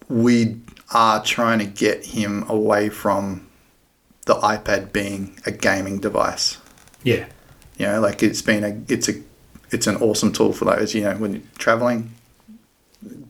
[0.10, 0.58] we
[0.94, 3.48] are trying to get him away from
[4.26, 6.58] the iPad being a gaming device.
[7.04, 7.26] yeah,
[7.78, 9.14] You know, like it's been a it's a
[9.72, 10.94] it's an awesome tool for those.
[10.94, 12.12] You know, when you're traveling,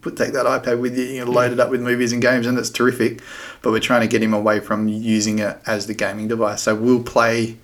[0.01, 2.45] put take that iPad with you, you know, load it up with movies and games,
[2.47, 3.21] and it's terrific.
[3.61, 6.63] But we're trying to get him away from using it as the gaming device.
[6.63, 7.57] So we'll play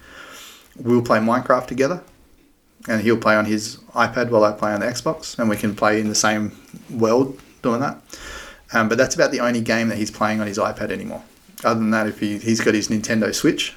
[0.76, 2.04] we'll play Minecraft together,
[2.88, 5.76] and he'll play on his iPad while I play on the Xbox, and we can
[5.76, 6.58] play in the same
[6.90, 7.98] world doing that.
[8.74, 11.24] Um, but that's about the only game that he's playing on his iPad anymore.
[11.64, 13.76] Other than that, if he, he's got his Nintendo Switch,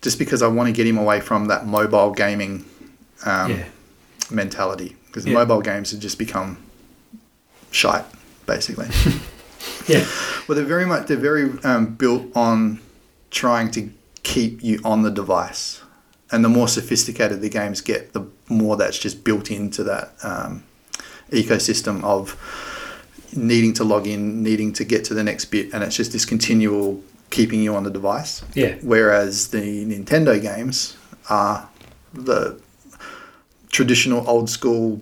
[0.00, 2.64] just because I want to get him away from that mobile gaming
[3.26, 3.64] um, yeah,
[4.30, 5.34] mentality, because Yeah.
[5.34, 6.58] mobile games have just become
[7.70, 8.04] shite,
[8.46, 8.86] basically.
[9.86, 10.06] yeah,
[10.48, 12.80] well, they're very much they're very um, built on
[13.30, 13.90] trying to
[14.22, 15.81] keep you on the device
[16.32, 20.64] and the more sophisticated the games get, the more that's just built into that um,
[21.30, 22.36] ecosystem of
[23.36, 26.24] needing to log in, needing to get to the next bit, and it's just this
[26.24, 28.42] continual keeping you on the device.
[28.54, 28.76] Yeah.
[28.82, 30.96] Whereas the Nintendo games
[31.30, 31.68] are
[32.12, 32.60] the
[33.70, 35.00] traditional old school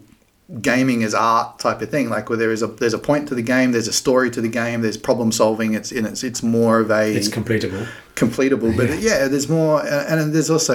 [0.61, 2.09] gaming as art type of thing.
[2.09, 4.41] Like where there is a there's a point to the game there's a story to
[4.41, 7.87] the game there's problem solving it's in it's it's more of a It's completable.
[8.17, 10.75] completable but yeah there's more and and there's also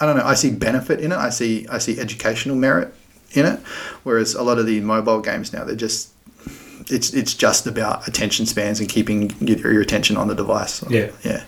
[0.00, 1.16] i don't know i see benefit in it.
[1.16, 2.92] I see i see educational merit
[3.32, 3.60] in it
[4.02, 6.10] whereas a lot of the mobile games now they're just
[6.90, 10.82] it's it's just about attention spans and keeping your, your attention on the device.
[10.90, 11.10] Yeah.
[11.22, 11.44] yeah.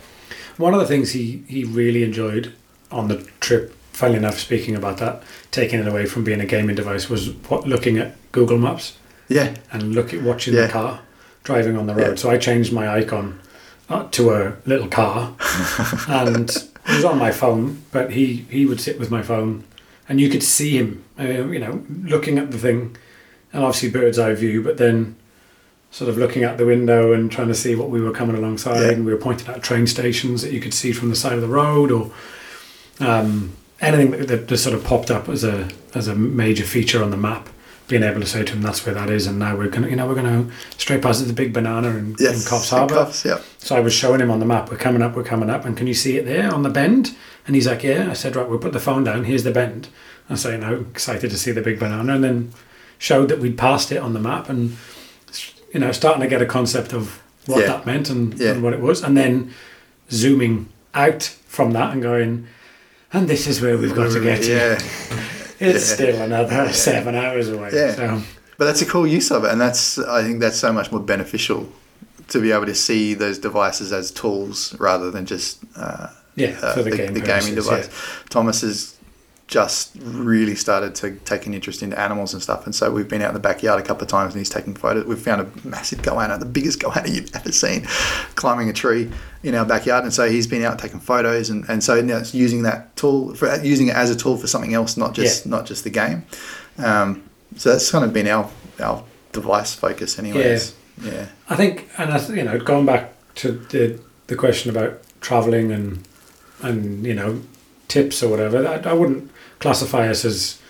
[0.57, 2.53] One of the things he, he really enjoyed
[2.89, 6.75] on the trip, funnily enough, speaking about that, taking it away from being a gaming
[6.75, 10.67] device, was what, looking at Google Maps yeah and look at watching Yeah.
[10.67, 10.99] the car
[11.43, 12.09] driving on the road.
[12.09, 12.15] Yeah.
[12.15, 13.39] So I changed my icon
[13.89, 15.35] uh, to a little car,
[16.07, 17.81] and it was on my phone.
[17.91, 19.63] But he he would sit with my phone,
[20.09, 22.97] and you could see him, uh, you know, looking at the thing,
[23.53, 25.15] and obviously bird's eye view, but then
[25.91, 28.81] sort of looking out the window and trying to see what we were coming alongside.
[28.81, 28.91] Yeah.
[28.91, 31.41] And we were pointing out train stations that you could see from the side of
[31.41, 32.11] the road, or
[32.99, 37.11] um, anything that, just sort of popped up as a as a major feature on
[37.11, 37.49] the map.
[37.87, 39.95] Being able to say to him, "That's where that is," and now we're gonna, you
[39.95, 42.95] know, we're gonna straight past the big banana in, yes in Coffs Harbour.
[42.95, 45.51] Coffs, yeah So I was showing him on the map, we're coming up, we're coming
[45.51, 47.15] up, and can you see it there on the bend?
[47.45, 48.09] And he's like, yeah.
[48.09, 49.89] I said, right, we'll put the phone down, here's the bend.
[50.31, 52.53] I say, you know, excited to see the big banana, and then
[52.97, 54.77] showed that we'd passed it on the map, and
[55.71, 57.67] you know, starting to get a concept of what Yeah.
[57.67, 58.53] that meant and, Yeah.
[58.53, 59.51] and what it was, and then
[60.11, 62.47] zooming out from that and going,
[63.15, 64.51] and this is where we've got to get to.
[64.51, 64.79] yeah
[65.59, 65.95] It's Yeah.
[65.95, 67.69] still another seven hours away.
[67.73, 67.93] Yeah.
[67.95, 68.21] So,
[68.57, 71.01] But that's a cool use of it, and that's I think that's so much more
[71.01, 71.67] beneficial
[72.27, 76.73] to be able to see those devices as tools rather than just uh, yeah, uh,
[76.73, 77.87] for the, the, game the gaming device.
[77.87, 78.29] yeah.
[78.29, 78.94] Thomas has
[79.47, 83.21] just really started to take an interest in animals and stuff, and so we've been
[83.21, 85.05] out in the backyard a couple of times, and he's taking photos.
[85.05, 87.83] We've found a massive goanna, the biggest goanna you've ever seen,
[88.35, 89.09] climbing a tree
[89.43, 92.33] in our backyard, and so he's been out taking photos, and, and so now it's
[92.33, 95.51] using that tool for using it as a tool for something else, not just Yeah.
[95.51, 96.25] not just the game.
[96.79, 97.23] Um,
[97.55, 98.49] so that's kind of been our
[98.81, 100.73] our device focus, anyways.
[101.03, 101.27] Yeah.
[101.49, 106.03] I think, and I, you know, going back to the the question about traveling and
[106.63, 107.41] and you know
[107.87, 109.29] tips or whatever, I, I wouldn't
[109.59, 110.61] classify us as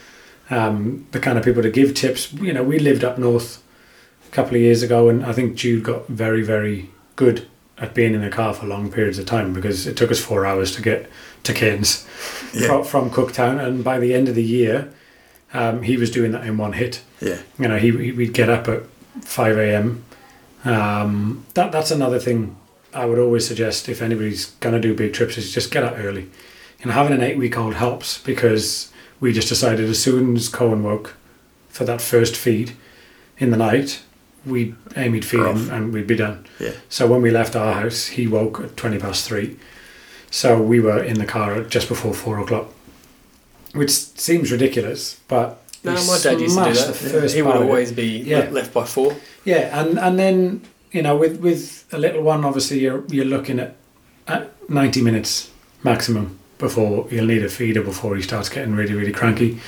[0.50, 2.32] um, the kind of people to give tips.
[2.34, 3.62] You know, we lived up north
[4.28, 8.14] a couple of years ago, and I think Jude got very very good at being
[8.14, 10.82] in a car for long periods of time because it took us four hours to
[10.82, 11.10] get
[11.44, 12.08] to Cairns
[12.54, 12.68] Yeah.
[12.68, 14.94] from, from Cooktown, and by the end of the year,
[15.54, 17.40] um, he was doing that in one hit Yeah.
[17.60, 18.84] you know, he, we'd get up at
[19.22, 20.04] five a.m.
[20.64, 22.56] Um, that that's another thing
[22.94, 26.30] I would always suggest if anybody's gonna do big trips is just get up early.
[26.80, 31.16] You know, having an eight-week-old helps because we just decided as soon as Cohen woke
[31.70, 32.74] for that first feed
[33.38, 34.02] in the night,
[34.46, 36.46] we Amy'd feed him and we'd be done.
[36.60, 36.72] Yeah.
[36.90, 39.58] So when we left our house, he woke at twenty past three.
[40.30, 42.68] So we were in the car at just before four o'clock,
[43.74, 46.88] which seems ridiculous, but No, my dad used to do that.
[46.88, 47.70] the first he would part of it.
[47.70, 48.50] always be Yeah.
[48.52, 49.16] left by four.
[49.46, 50.62] Yeah, and and then
[50.92, 53.76] you know with with a little one, obviously you're you're looking at,
[54.28, 55.50] at ninety minutes
[55.84, 59.60] maximum before he'll need a feeder before he starts getting really really cranky.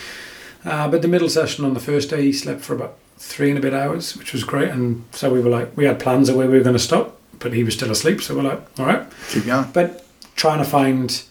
[0.66, 3.58] Uh, but the middle session on the first day, he slept for about three and
[3.58, 4.70] a bit hours, which was great.
[4.70, 7.18] And so we were like, we had plans of where we were going to stop,
[7.40, 8.22] but he was still asleep.
[8.22, 9.70] So we're like, all right, Keep going.
[9.74, 11.24] but trying to find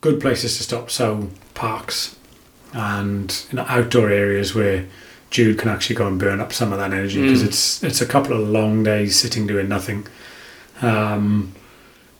[0.00, 2.16] good places to stop, so parks
[2.74, 4.86] and you know outdoor areas where
[5.30, 7.46] Jude can actually go and burn up some of that energy because Mm.
[7.46, 10.06] it's it's a couple of long days sitting doing nothing.
[10.80, 11.52] Um,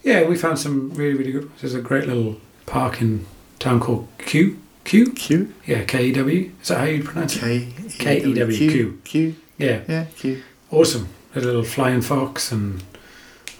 [0.02, 1.50] yeah, we found some really really good.
[1.60, 3.26] There's a great little park in
[3.58, 5.12] town called Q Q.
[5.12, 5.54] Q.
[5.66, 6.50] Yeah, K E W.
[6.60, 7.40] Is that how you pronounce it?
[7.40, 7.68] K.
[7.98, 9.00] K-E-W, Q.
[9.04, 9.34] Q.
[9.58, 10.04] Yeah, Yeah.
[10.16, 10.42] Q.
[10.70, 11.08] awesome.
[11.36, 12.82] A little flying fox and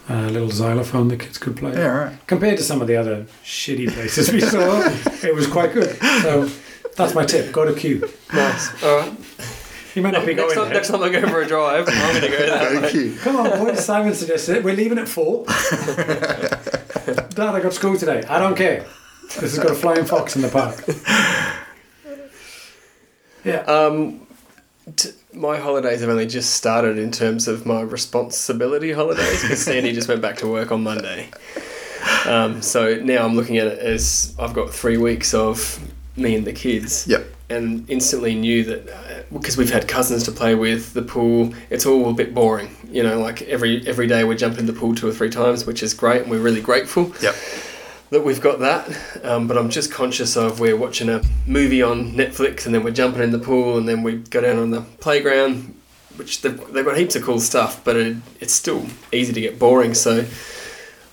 [0.09, 1.71] a little xylophone the kids could play.
[1.73, 1.87] Yeah.
[1.91, 2.27] All right.
[2.27, 4.81] compared to some of the other shitty places we saw,
[5.23, 5.95] it was quite good.
[6.23, 6.49] So
[6.97, 7.53] that's my tip.
[7.53, 8.09] Go to Q.
[8.33, 8.83] Nice.
[8.83, 9.13] All right.
[9.95, 12.19] You might not be Next going time, next time I go for a drive, I'm
[12.19, 12.91] going to go that Go way.
[12.91, 13.15] Q.
[13.17, 13.85] Come on, boys.
[13.85, 14.63] Simon suggested it.
[14.63, 15.45] We're leaving at four.
[15.45, 18.23] Dad, I got school today.
[18.27, 18.85] I don't care.
[19.39, 20.83] This has got a flying fox in the park.
[23.43, 23.59] Yeah.
[23.61, 24.25] Um,
[24.95, 29.91] t- my holidays have only just started in terms of my responsibility holidays because Sandy
[29.91, 31.29] just went back to work on Monday.
[32.25, 35.79] Um, so now I'm looking at it as I've got three weeks of
[36.15, 37.05] me and the kids.
[37.07, 37.25] Yep.
[37.53, 42.09] And instantly knew that because we've had cousins to play with, the pool, it's all
[42.09, 42.75] a bit boring.
[42.89, 45.65] You know, like every every day we jump in the pool two or three times,
[45.65, 47.11] which is great, and we're really grateful.
[47.21, 47.35] Yep.
[48.13, 52.11] that we've got that, um, but I'm just conscious of we're watching a movie on
[52.11, 54.81] Netflix and then we're jumping in the pool and then we go down on the
[54.99, 55.75] playground,
[56.15, 59.57] which they've, they've got heaps of cool stuff, but it, it's still easy to get
[59.57, 59.95] boring.
[59.95, 60.25] So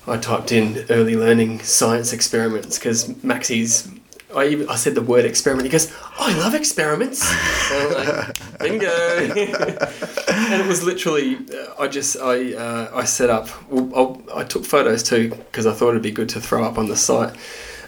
[0.05, 3.89] I typed in early learning science experiments because Maxie's.
[4.35, 5.65] I, even, I said the word experiment.
[5.65, 7.21] He goes, oh, I love experiments.
[7.71, 8.87] Like, Bingo.
[8.87, 14.65] and it was literally, uh, I just, I, uh, I set up, well, I took
[14.65, 17.35] photos too because I thought it'd be good to throw up on the site.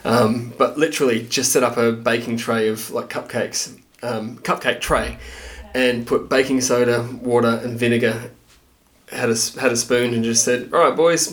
[0.04, 5.18] Um, but literally just set up a baking tray of like cupcakes, um, cupcake tray,
[5.74, 8.30] and put baking soda, water, and vinegar.
[9.10, 11.32] Had a, had a spoon and just said, all right, boys,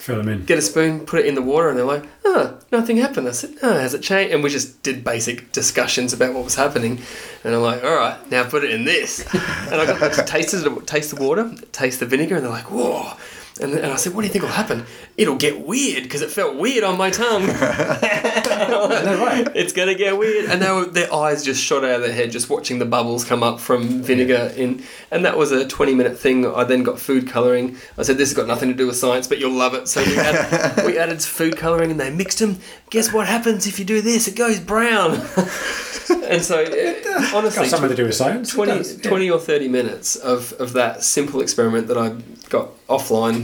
[0.00, 0.46] Fill them in.
[0.46, 3.28] get a spoon, put it in the water, and they're like, oh, nothing happened.
[3.28, 4.32] I said, oh, has it changed?
[4.32, 7.02] And we just did basic discussions about what was happening.
[7.44, 9.26] And I'm like, all right, now put it in this.
[9.70, 12.50] And I got them to taste it, taste the water, taste the vinegar, and they're
[12.50, 13.12] like, whoa.
[13.60, 14.84] And, and I said, what do you think will happen?
[15.16, 17.46] It'll get weird because it felt weird on my tongue.
[18.60, 19.48] right.
[19.54, 22.30] It's gonna get weird, and they were, their eyes just shot out of their head
[22.30, 26.46] just watching the bubbles come up from vinegar in, and that was a twenty-minute thing.
[26.46, 27.76] I then got food coloring.
[27.98, 29.88] I said this has got nothing to do with science, but you'll love it.
[29.88, 32.58] So we, add, we added food coloring, and they mixed them.
[32.90, 34.28] Guess what happens if you do this?
[34.28, 35.12] It goes brown.
[36.10, 38.52] and so, uh, honestly, Got something to do with science.
[38.52, 39.08] It 20, yeah.
[39.08, 42.16] 20 or 30 minutes of, of that simple experiment that I
[42.48, 43.38] got offline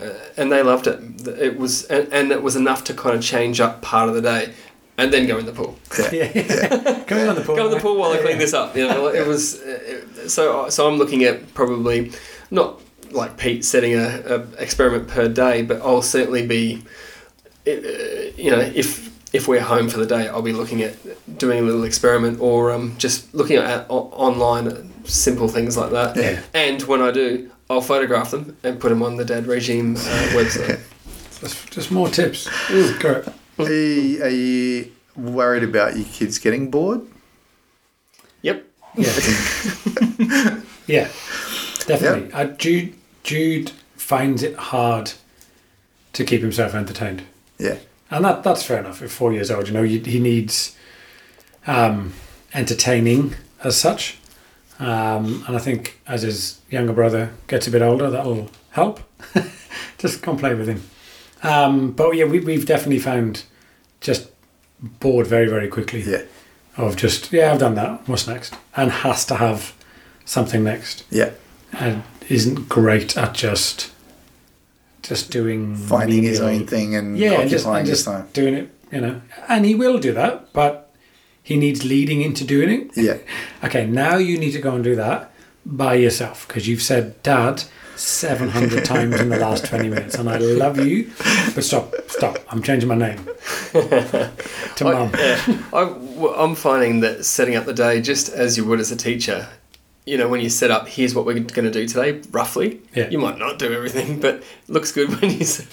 [0.00, 3.22] uh, and they loved it it was and, and it was enough to kind of
[3.22, 4.52] change up part of the day
[4.98, 5.72] and then go in the pool
[6.12, 7.04] Yeah, yeah.
[7.08, 7.56] Coming on the pool.
[7.56, 10.30] go in the pool while I clean this up you know it was uh, it,
[10.30, 12.12] so so I'm looking at probably
[12.50, 12.80] not
[13.12, 16.82] like Pete setting a, a experiment per day but I'll certainly be
[17.66, 17.70] uh,
[18.36, 20.94] you know if if we're home for the day I'll be looking at
[21.38, 26.16] doing a little experiment or um, just looking at o- online simple things like that
[26.16, 26.40] Yeah.
[26.54, 29.98] and when I do I'll photograph them and put them on the Dad Regime uh,
[30.34, 30.80] website
[31.40, 32.48] Just, just more tips.
[32.98, 33.24] Great.
[33.58, 37.00] Are you, are you worried about your kids getting bored?
[38.42, 38.64] yep
[38.96, 39.12] Yeah.
[40.86, 41.08] yeah,
[41.86, 42.32] definitely.
[42.32, 45.12] Uh, Jude Jude finds it hard
[46.14, 47.22] to keep himself entertained,
[47.58, 47.76] Yeah.
[48.10, 49.00] and that that's fair enough.
[49.02, 50.74] At four years old, you know, he, he needs
[51.66, 52.14] um,
[52.54, 54.18] entertaining as such,
[54.80, 59.00] um, and I think as his younger brother gets a bit older, that'll help.
[59.98, 60.82] just come play with him.
[61.42, 63.44] Um, but yeah, we, we've definitely found
[64.00, 64.30] just
[64.98, 66.22] bored very very quickly Yeah.
[66.78, 69.74] of just yeah I've done that what's next and has to have
[70.24, 71.32] something next Yeah.
[71.72, 73.90] and isn't great at just
[75.02, 78.28] just doing Finding his own thing and yeah and occupying just, and just time.
[78.32, 80.90] doing it you know and he will do that but
[81.42, 83.18] he needs leading into doing it Yeah.
[83.64, 85.29] okay now you need to go and do that
[85.64, 87.62] by yourself because you've said dad
[87.96, 91.10] 700 times in the last 20 minutes and I love you
[91.54, 93.18] but stop stop I'm changing my name
[93.72, 94.30] to
[94.80, 95.10] mum
[95.72, 95.94] I,
[96.36, 99.48] I'm finding that setting up the day just as you would as a teacher.
[100.06, 102.80] You know, when you set up, here's what we're going to do today, roughly.
[102.96, 103.10] Yeah.
[103.10, 105.44] You might not do everything, but it looks good when you.
[105.44, 105.66] Say,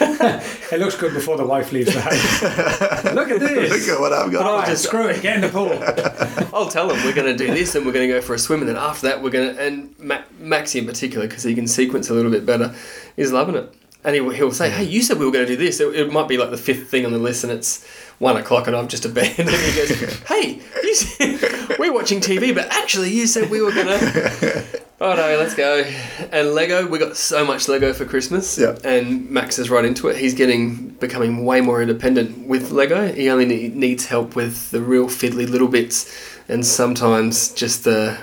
[0.70, 2.42] it looks good before the wife leaves the house
[3.14, 4.44] look at this Look at what I've got.
[4.46, 5.22] All right, just- screw it.
[5.22, 5.72] Get in the pool.
[6.54, 8.38] I'll tell them we're going to do this, and we're going to go for a
[8.38, 9.60] swim, and then after that we're going to.
[9.62, 12.74] And Ma- Maxie in particular, because he can sequence a little bit better,
[13.16, 13.74] is loving it.
[14.04, 15.80] And he, will- he'll say, "Hey, you said we were going to do this.
[15.80, 17.84] It, it might be like the fifth thing on the list, and it's
[18.20, 22.54] one o'clock, and I'm just abandoned." And he goes, "Hey, you said, we're watching TV,
[22.54, 24.64] but actually you said we were going to."
[25.02, 25.82] Oh no, let's go.
[26.30, 28.58] And Lego, we got so much Lego for Christmas.
[28.58, 28.76] Yeah.
[28.84, 30.16] And Max is right into it.
[30.18, 33.10] He's getting becoming way more independent with Lego.
[33.10, 36.14] He only ne- needs help with the real fiddly little bits,
[36.48, 38.18] and sometimes just the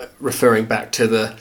[0.00, 1.36] uh, referring back to the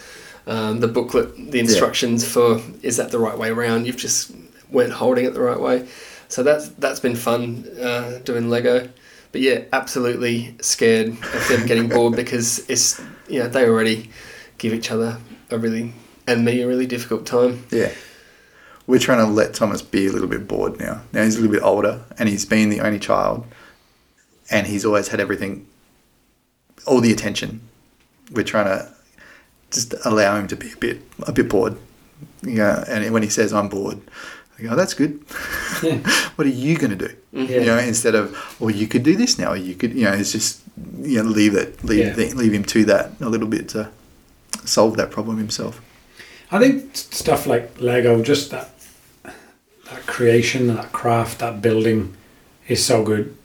[0.45, 3.87] um, the booklet, the instructions for is that the right way around?
[3.87, 4.31] You've just
[4.69, 5.87] weren't holding it the right way.
[6.31, 8.89] So that's that's been fun uh, doing Lego.
[9.33, 14.09] But yeah, absolutely scared of them getting bored because it's you know they already
[14.57, 15.17] give each other
[15.49, 15.93] a really
[16.25, 17.65] and me a really difficult time.
[17.69, 17.91] Yeah.
[18.87, 21.01] We're trying to let Thomas be a little bit bored now.
[21.11, 23.45] Now he's a little bit older and he's been the only child
[24.49, 25.67] and he's always had everything,
[26.87, 27.61] all the attention.
[28.31, 28.93] We're trying to
[29.69, 31.77] just allow him to be a bit, a bit bored.
[32.41, 34.01] Know, and when he says, I'm bored,
[34.61, 35.19] I go, that's good.
[35.81, 35.97] Yeah.
[36.35, 37.15] what are you going to do?
[37.31, 37.59] Yeah.
[37.59, 40.13] You know, instead of, well, you could do this now, or you could, you know,
[40.13, 40.61] it's just,
[40.99, 42.13] you know, leave it, leave, Yeah.
[42.13, 43.89] the, leave him to that a little bit to
[44.65, 45.81] solve that problem himself.
[46.51, 48.69] I think stuff like Lego, just that
[49.23, 52.13] that creation, that craft, that building
[52.67, 53.35] is so good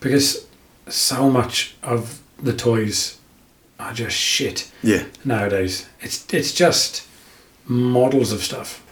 [0.00, 0.46] because
[0.88, 3.18] so much of the toys
[3.80, 5.04] are just shit Yeah.
[5.24, 5.86] nowadays.
[6.00, 7.06] It's it's just
[7.66, 8.82] models of stuff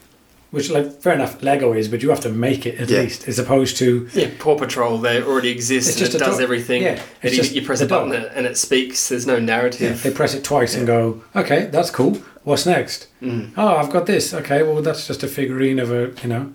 [0.51, 3.01] which like fair enough, Lego is, but you have to make it at Yeah.
[3.01, 6.43] least, as opposed to Yeah, Paw Patrol, they already exist It's and it does dog.
[6.43, 6.83] everything.
[6.83, 8.31] Yeah, and it's you, just you press a button dog.
[8.35, 9.09] and it speaks.
[9.09, 10.03] There's no narrative.
[10.03, 12.15] they press it twice and go, okay, that's cool.
[12.45, 13.09] What's next?
[13.21, 13.51] Mm.
[13.57, 14.33] Oh, I've got this.
[14.33, 16.53] Okay, well that's just a figurine of a you know,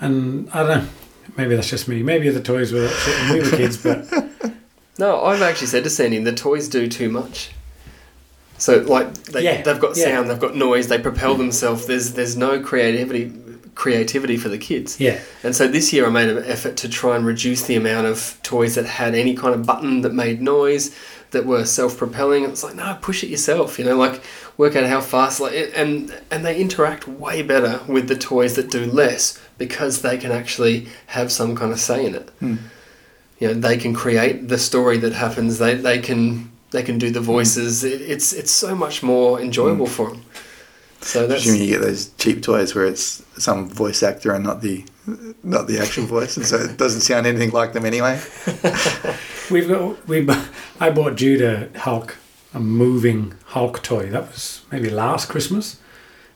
[0.00, 0.88] and I don't know.
[1.36, 2.02] Maybe that's just me.
[2.02, 4.06] Maybe the toys were when we were kids, but
[4.98, 7.50] No, I've actually said to Sandy, the toys do too much.
[8.60, 10.04] So like they, Yeah, they've got yeah.
[10.04, 11.86] sound, they've got noise, they propel themselves.
[11.86, 13.32] There's there's no creativity
[13.74, 15.00] creativity for the kids.
[15.00, 18.06] yeah, And so this year I made an effort to try and reduce the amount
[18.06, 20.94] of toys that had any kind of button that made noise,
[21.30, 22.44] that were self-propelling.
[22.44, 23.78] It's like no, push it yourself.
[23.78, 24.20] You know, like
[24.58, 25.40] work out how fast.
[25.40, 30.18] Like and and they interact way better with the toys that do less because they
[30.18, 32.28] can actually have some kind of say in it.
[32.40, 32.56] Hmm.
[33.38, 35.58] You know, they can create the story that happens.
[35.58, 37.82] They they can they can do the voices.
[37.82, 37.92] Mm.
[37.92, 39.90] It, it's it's so much more enjoyable mm.
[39.90, 40.24] for them.
[41.02, 44.60] So that's Assuming you get those cheap toys where it's some voice actor and not
[44.60, 44.84] the
[45.42, 48.20] not the actual voice, and so it doesn't sound anything like them anyway.
[49.50, 50.20] we've got we.
[50.20, 50.44] bu-
[50.78, 52.18] I bought Judah Hulk,
[52.52, 54.10] a moving Hulk toy.
[54.10, 55.80] That was maybe last Christmas,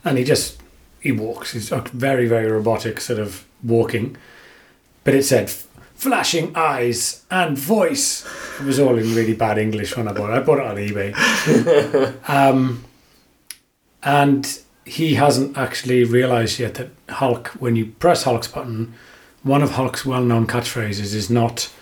[0.04, 0.60] and he just
[0.98, 1.52] he walks.
[1.52, 4.16] He's a very very robotic sort of walking,
[5.04, 5.52] but it said
[5.94, 8.26] flashing eyes and voice.
[8.60, 10.34] It was all in really bad English when I bought it.
[10.34, 12.28] I bought it on eBay.
[12.28, 12.84] um,
[14.02, 18.94] and he hasn't actually realised yet that Hulk, when you press Hulk's button,
[19.42, 21.72] one of Hulk's well-known catchphrases is not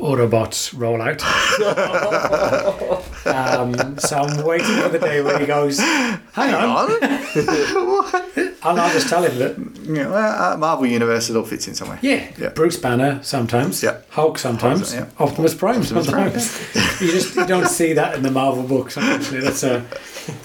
[0.00, 1.20] Autobots roll out.
[3.26, 9.08] um, so I'm waiting for the day when he goes, hang on, and I'll just
[9.08, 11.98] tell him that, Yeah, well, uh, Marvel Universe, it all fits in somewhere.
[12.02, 12.48] yeah, Yeah.
[12.50, 13.98] Bruce Banner sometimes, Yeah.
[14.10, 15.06] Hulk sometimes, Yeah.
[15.18, 16.74] Optimus Prime Optimus Prime, sometimes.
[17.00, 19.40] you just you don't see that in the Marvel books, unfortunately.
[19.40, 19.84] That's a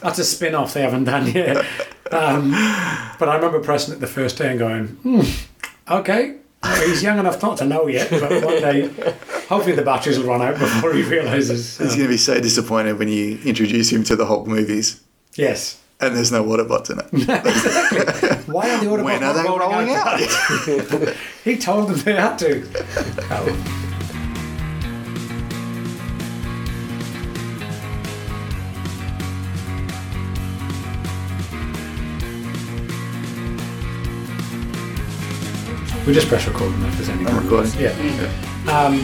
[0.01, 1.57] that's a spin off they haven't done yet.
[2.11, 2.51] Um,
[3.19, 5.21] but I remember pressing it the first day and going, hmm,
[5.89, 6.37] okay.
[6.85, 8.87] He's young enough not to know yet, but one day,
[9.47, 11.77] hopefully the batteries will run out before he realizes.
[11.77, 15.01] He's uh, going to be so disappointed when you introduce him to the Hulk movies
[15.35, 15.81] yes.
[15.99, 17.07] and there's no Autobots in it.
[17.13, 18.53] exactly.
[18.53, 21.09] Why are the Autobots when are not they rolling, rolling out?
[21.09, 21.15] out?
[21.43, 22.67] He told them they had to.
[23.29, 23.84] Oh.
[36.05, 37.71] We just press record and if there's any I'm recording.
[37.79, 37.89] Yeah.
[38.71, 38.99] Um,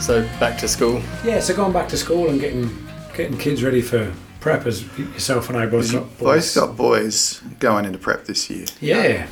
[0.00, 1.02] so back to school.
[1.24, 2.70] yeah, so going back to school and getting
[3.14, 7.40] getting kids ready for prep as yourself and I both You got both got boys
[7.58, 8.66] going into prep this year.
[8.80, 9.26] Yeah,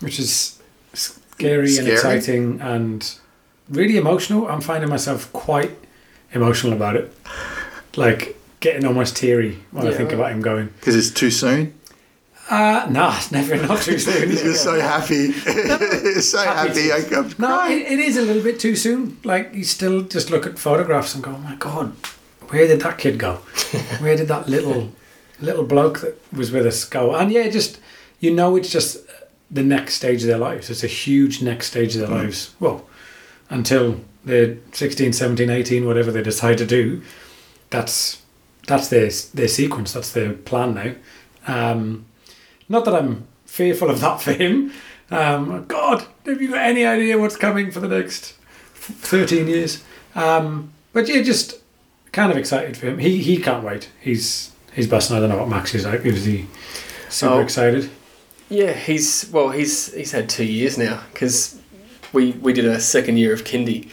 [0.00, 0.60] which is
[0.92, 3.14] scary, and exciting and
[3.68, 4.48] really emotional.
[4.48, 5.72] I'm finding myself quite
[6.32, 7.12] emotional about it,
[7.96, 10.68] like getting almost teary when I think about him going.
[10.78, 11.77] Because it's too soon.
[12.48, 14.30] Uh, nah, it's never not too soon.
[14.30, 15.32] He's just so happy.
[15.32, 17.14] He's so Happy happy.
[17.14, 19.18] I, No, it, it is a little bit too soon.
[19.22, 21.92] Like you still just look at photographs and go, "Oh my god,
[22.48, 23.34] where did that kid go?
[24.00, 24.92] Where did that little
[25.40, 27.80] little bloke that was with us go?" And yeah, just
[28.20, 28.98] you know, it's just
[29.50, 30.70] the next stage of their lives.
[30.70, 32.54] It's a huge next stage of their lives.
[32.60, 32.86] Well,
[33.50, 37.02] until they're 16, 17, 18, whatever they decide to do,
[37.68, 38.22] that's
[38.66, 39.92] that's their their sequence.
[39.92, 40.94] That's their plan now.
[41.46, 42.06] Um,
[42.68, 44.72] not that I'm fearful of that for him.
[45.10, 48.32] Um, God, have you got any idea what's coming for the next
[48.74, 49.82] 13 years?
[50.14, 51.56] Um, but yeah, just
[52.12, 52.98] kind of excited for him.
[52.98, 53.90] He he can't wait.
[54.00, 55.16] He's he's busting.
[55.16, 56.04] I don't know what Max is like.
[56.04, 56.46] Is he
[57.08, 57.40] super Oh.
[57.40, 57.90] excited?
[58.50, 61.58] Yeah, he's well, he's he's had two years now because
[62.12, 63.88] we we did a second year of kindy.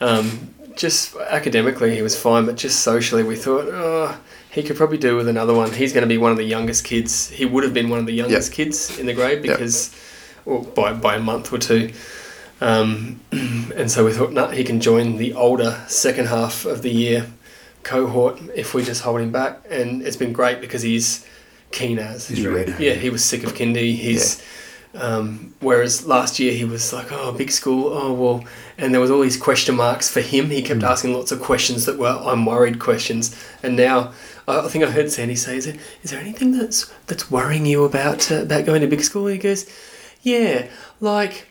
[0.00, 4.18] Um, just academically, he was fine, but just socially, we thought, oh,
[4.56, 5.70] he could probably do with another one.
[5.70, 7.28] He's going to be one of the youngest kids.
[7.28, 9.58] He would have been one of the youngest kids in the grade Yep.
[9.58, 9.94] because,
[10.46, 11.92] or by by a month or two.
[12.62, 16.90] Um, and so we thought, nah, he can join the older second half of the
[16.90, 17.26] year
[17.82, 19.60] cohort if we just hold him back.
[19.68, 21.26] And it's been great because he's
[21.70, 22.26] keen as.
[22.28, 22.74] He's ready.
[22.78, 23.94] Yeah, he was sick of kindy.
[23.94, 24.42] He's
[24.94, 27.92] um, whereas last year he was like, oh, big school.
[27.92, 28.44] Oh well,
[28.78, 30.48] and there was all these question marks for him.
[30.48, 33.36] He kept asking lots of questions that were I'm worried questions.
[33.62, 34.14] And now
[34.48, 37.66] I I think I heard Sandy say, "Is there, is there anything that's that's worrying
[37.66, 39.66] you about uh, about going to big school?" He goes,
[40.22, 40.66] "Yeah,
[41.00, 41.46] like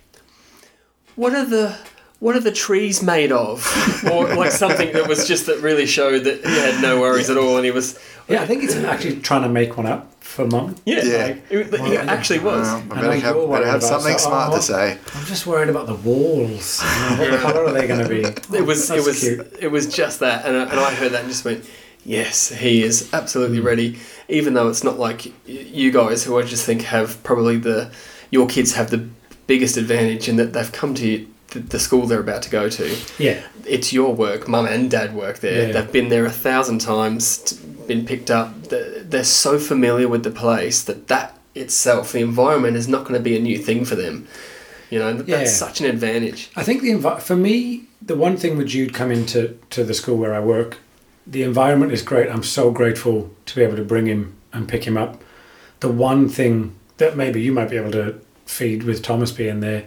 [1.15, 1.75] what are the
[2.19, 3.65] what are the trees made of?"
[4.11, 7.37] or like something that was just that really showed that he had no worries at
[7.37, 10.47] all, and he was Yeah, I think he's actually trying to make one up for
[10.47, 10.75] mum.
[10.85, 11.25] yeah, Yeah.
[11.27, 12.65] it, it Well, actually was.
[12.67, 14.61] Well, I I better know have, better worried have about something so- smart oh, to
[14.63, 14.97] say.
[15.13, 16.81] I'm just worried about the walls.
[16.81, 18.21] You what colour are they going to be?
[18.57, 19.45] it was it was cute.
[19.59, 21.63] it was just that and I, and I heard that and just went
[22.05, 23.97] yes he is absolutely ready
[24.29, 27.91] even though it's not like you guys who I just think have probably the
[28.31, 29.07] your kids have the
[29.47, 32.97] biggest advantage in that they've come to the, school they're about to go to.
[33.17, 33.41] Yeah.
[33.65, 34.47] It's your work.
[34.47, 35.67] Mum and dad work there.
[35.67, 35.73] Yeah.
[35.73, 37.53] They've been there a thousand times,
[37.87, 38.63] been picked up.
[38.63, 43.13] They're, they're so familiar with the place that that itself, the environment, is not going
[43.13, 44.27] to be a new thing for them.
[44.89, 45.45] You know, that's Yeah.
[45.45, 46.49] such an advantage.
[46.57, 49.93] I think the envi- for me, the one thing with Jude coming to, to the
[49.93, 50.79] school where I work,
[51.28, 52.30] the environment is great.
[52.30, 55.21] I'm so grateful to be able to bring him and pick him up.
[55.80, 59.86] The one thing that maybe you might be able to feed with Thomas being there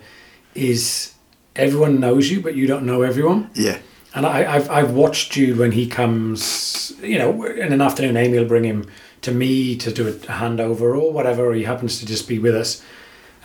[0.55, 1.15] is
[1.57, 3.51] everyone knows you, but you don't know everyone.
[3.55, 3.79] Yeah.
[4.15, 8.39] And I, I've, I've watched Jude when he comes, you know, in an afternoon, Amy
[8.39, 8.87] will bring him
[9.23, 12.55] to me to do a handover or whatever, or he happens to just be with
[12.55, 12.83] us.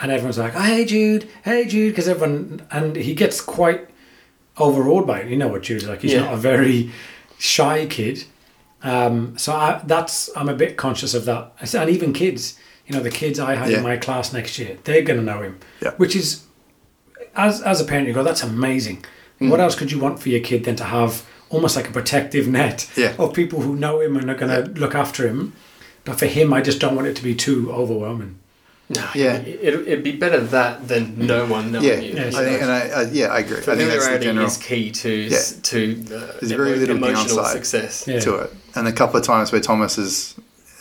[0.02, 3.88] And everyone's like, oh, hey, Jude, hey, Jude, because everyone, and he gets quite
[4.58, 5.30] overawed by it.
[5.30, 6.02] You know what Jude's like.
[6.02, 6.22] He's Yeah.
[6.22, 6.92] not a very
[7.44, 8.24] shy kid.
[8.84, 11.52] Um, so I, that's, I'm a bit conscious of that.
[11.74, 13.78] And even kids, you know, the kids I have Yeah.
[13.78, 15.60] in my class next year, they're going to know him.
[15.82, 15.92] Yeah.
[15.98, 16.44] Which is,
[17.36, 19.04] as, as a parent, you go, that's amazing.
[19.42, 19.50] Mm.
[19.50, 22.48] What else could you want for your kid than to have almost like a protective
[22.48, 23.14] net Yeah.
[23.20, 25.54] of people who know him and are going to look after him?
[26.06, 28.40] But for him, I just don't want it to be too overwhelming.
[28.96, 29.36] No, Yeah.
[29.38, 32.00] it, it'd be better that than no one knowing Yeah.
[32.00, 32.14] you.
[32.14, 33.58] Yeah, I think, and I, I, yeah, I agree.
[33.58, 35.40] I think that's the Familiarity general is key to Yeah.
[35.64, 37.54] to uh, There's very little emotional downside.
[37.66, 38.08] success.
[38.08, 38.20] Yeah.
[38.22, 38.54] to it.
[38.76, 40.36] And a couple of times where Thomas is,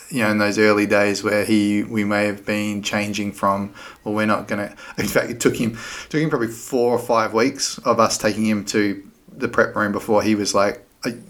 [0.09, 4.13] you know, in those early days where he, we may have been changing from, well,
[4.13, 4.75] we're not going to.
[4.97, 5.77] In fact, it took him,
[6.09, 9.03] took him probably four or five weeks of us taking him to
[9.35, 10.82] the prep room before he was like, "Uh,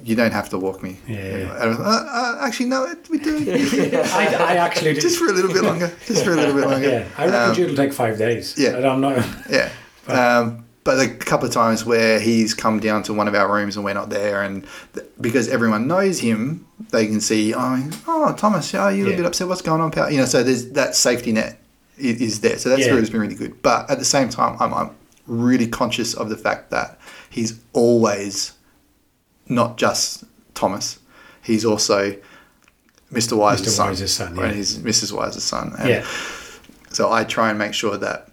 [0.04, 0.98] you don't have to walk me.
[1.08, 1.18] Yeah.
[1.18, 3.38] And I was, uh, uh, actually, no, we do.
[3.52, 5.02] I, I actually do.
[5.08, 5.92] just for a little bit longer.
[6.06, 6.90] Just for a little bit longer.
[6.90, 8.56] yeah, I reckon Um, Jude will take five days.
[8.58, 8.78] yeah.
[8.78, 9.16] I don't know.
[9.50, 9.70] Yeah.
[10.08, 13.78] Um, but a couple of times where he's come down to one of our rooms
[13.78, 18.34] and we're not there, and th- because everyone knows him, they can see, oh, oh
[18.38, 19.16] Thomas, yeah, you a Yeah.
[19.16, 19.48] bit upset.
[19.48, 20.12] What's going on, pal?
[20.12, 21.58] You know, so there's that safety net
[21.98, 22.58] i- is there.
[22.60, 22.88] So that's Yeah.
[22.90, 23.62] really has been really good.
[23.62, 24.90] But at the same time, I'm, I'm
[25.26, 27.00] really conscious of the fact that
[27.30, 28.52] he's always
[29.48, 30.24] not just
[30.54, 31.00] Thomas.
[31.42, 32.16] He's also
[33.12, 33.38] Mr.
[33.38, 33.70] Wise's Mr.
[33.72, 33.88] son.
[33.90, 34.44] Wise's son, yeah.
[34.44, 35.12] And he's Mrs.
[35.14, 35.74] Wise's son.
[35.78, 36.06] And Yeah,
[36.90, 38.30] so I try and make sure that,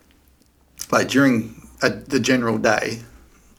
[0.90, 3.00] like during a, the general day,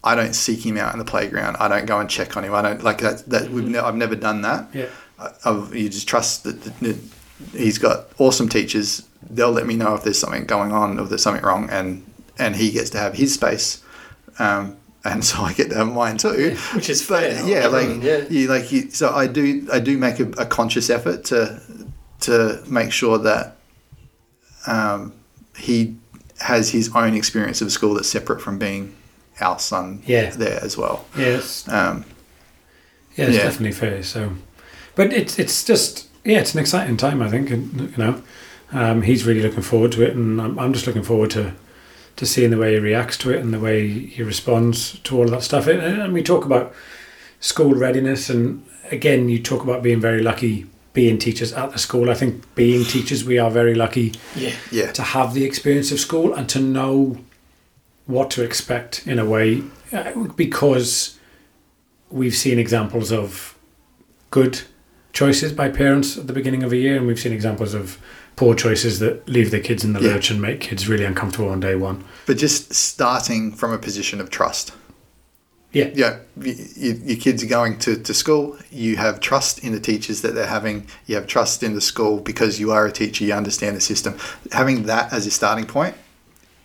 [0.03, 1.57] I don't seek him out in the playground.
[1.59, 2.53] I don't go and check on him.
[2.53, 3.29] I don't like that.
[3.29, 4.69] That we've ne- I've never done that.
[4.73, 4.87] yeah,
[5.19, 6.97] I, I've, you just trust that, that, that
[7.55, 9.07] he's got awesome teachers.
[9.29, 12.03] They'll let me know if there's something going on, if there's something wrong, and
[12.39, 13.83] and he gets to have his space,
[14.39, 16.55] um, and so I get to have mine too.
[16.75, 17.47] Which is But fair.
[17.47, 18.25] yeah, like yeah.
[18.29, 18.89] you like you.
[18.91, 21.59] So I do I do make a, a conscious effort to
[22.21, 23.57] to make sure that
[24.67, 25.13] um,
[25.57, 25.95] he
[26.39, 28.95] has his own experience of school that's separate from being
[29.39, 30.29] our son Yeah.
[30.31, 31.05] there as well.
[31.17, 32.05] yes, Um,
[33.15, 33.43] yeah, it's yeah.
[33.43, 34.03] definitely fair.
[34.03, 34.33] So,
[34.95, 37.21] but it's it's just yeah, it's an exciting time.
[37.21, 38.21] I think, and you know,
[38.71, 41.53] um, he's really looking forward to it, and I'm, I'm just looking forward to
[42.21, 45.23] to seeing the way he reacts to it and the way he responds to all
[45.23, 45.65] of that stuff.
[45.65, 46.71] And, and we talk about
[47.39, 52.11] school readiness, and again, you talk about being very lucky being teachers at the school.
[52.11, 54.53] I think being teachers, we are very lucky Yeah.
[54.71, 57.17] yeah, to have the experience of school and to know
[58.05, 61.17] what to expect in a way uh, because
[62.11, 63.57] we've seen examples of
[64.29, 64.61] good
[65.11, 67.97] choices by parents at the beginning of a year and we've seen examples of
[68.35, 70.13] poor choices that leave their kids in the Yeah.
[70.13, 74.19] lurch and make kids really uncomfortable on day one but just starting from a position
[74.21, 74.71] of trust.
[75.73, 78.57] yeah yeah, y y your kids are going to, to school.
[78.71, 80.85] You have trust in the teachers that they're having.
[81.07, 83.23] You have trust in the school because you are a teacher.
[83.23, 84.13] You understand the system.
[84.51, 85.95] Having that as a starting point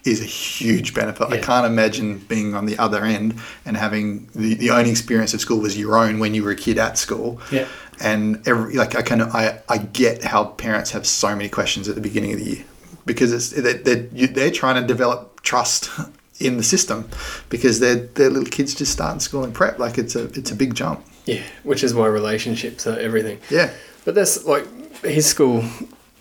[0.05, 1.27] is a huge benefit.
[1.37, 5.41] I can't imagine being on the other end and having the, the only experience of
[5.41, 7.41] school was your own when you were a kid at school.
[7.51, 7.67] Yeah.
[8.01, 11.88] And every like I kind of I, I get how parents have so many questions
[11.88, 12.64] at the beginning of the year
[13.07, 15.88] because it's they're, they're, you- they're trying to develop trust
[16.40, 17.09] in the system
[17.49, 20.55] because their their little kids just starting school in prep like it's a it's a
[20.57, 21.05] big jump.
[21.24, 21.42] Yeah.
[21.64, 23.38] Which is why relationships are everything.
[23.51, 23.72] Yeah.
[24.05, 24.66] But that's like
[25.03, 25.64] his school.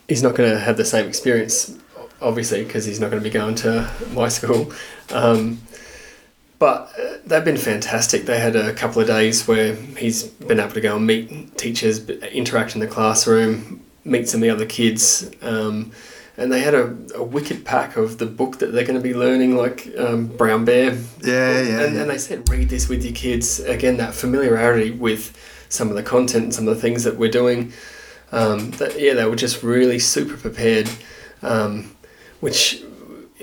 [0.07, 1.77] He's not going to have the same experience,
[2.21, 4.71] obviously, because he's not going to be going to my school.
[5.11, 5.59] Um,
[6.59, 8.25] but uh, they've been fantastic.
[8.25, 12.09] They had a couple of days where he's been able to go and meet teachers,
[12.09, 15.29] interact in the classroom, meet some of the other kids.
[15.41, 15.91] Um,
[16.37, 19.13] and they had a, a wicked pack of the book that they're going to be
[19.13, 20.93] learning, like um, Brown Bear.
[21.23, 22.01] Yeah, yeah, And, yeah.
[22.01, 23.59] and they said, read this with your kids.
[23.59, 25.35] Again, that familiarity with
[25.69, 27.71] some of the content and some of the things that we're doing.
[28.31, 30.89] Um, that, yeah, they were just really super prepared,
[31.41, 31.95] um,
[32.41, 32.83] which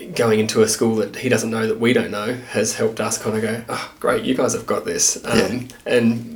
[0.07, 3.19] going into a school that he doesn't know that we don't know has helped us
[3.19, 5.17] kind of go, oh, great, you guys have got this.
[5.25, 5.69] Um, Yeah.
[5.87, 6.33] And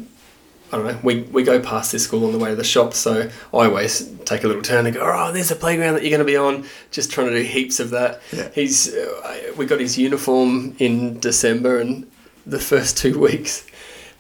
[0.73, 0.99] I don't know.
[1.03, 4.09] We, we go past this school on the way to the shop, so I always
[4.25, 6.37] take a little turn and go, "Oh, there's a playground that you're going to be
[6.37, 8.21] on." Just trying to do heaps of that.
[8.33, 8.49] Yeah.
[8.53, 12.11] He's uh, we got his uniform in December, and
[12.45, 13.65] the first two weeks,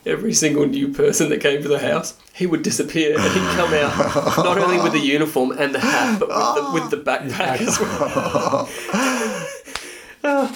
[0.05, 3.73] every single new person that came to the house, he would disappear, and he'd come
[3.73, 7.19] out not only with the uniform and the hat, but with the, with the ah.
[7.19, 8.69] backpack as well.
[10.29, 10.53] Ah.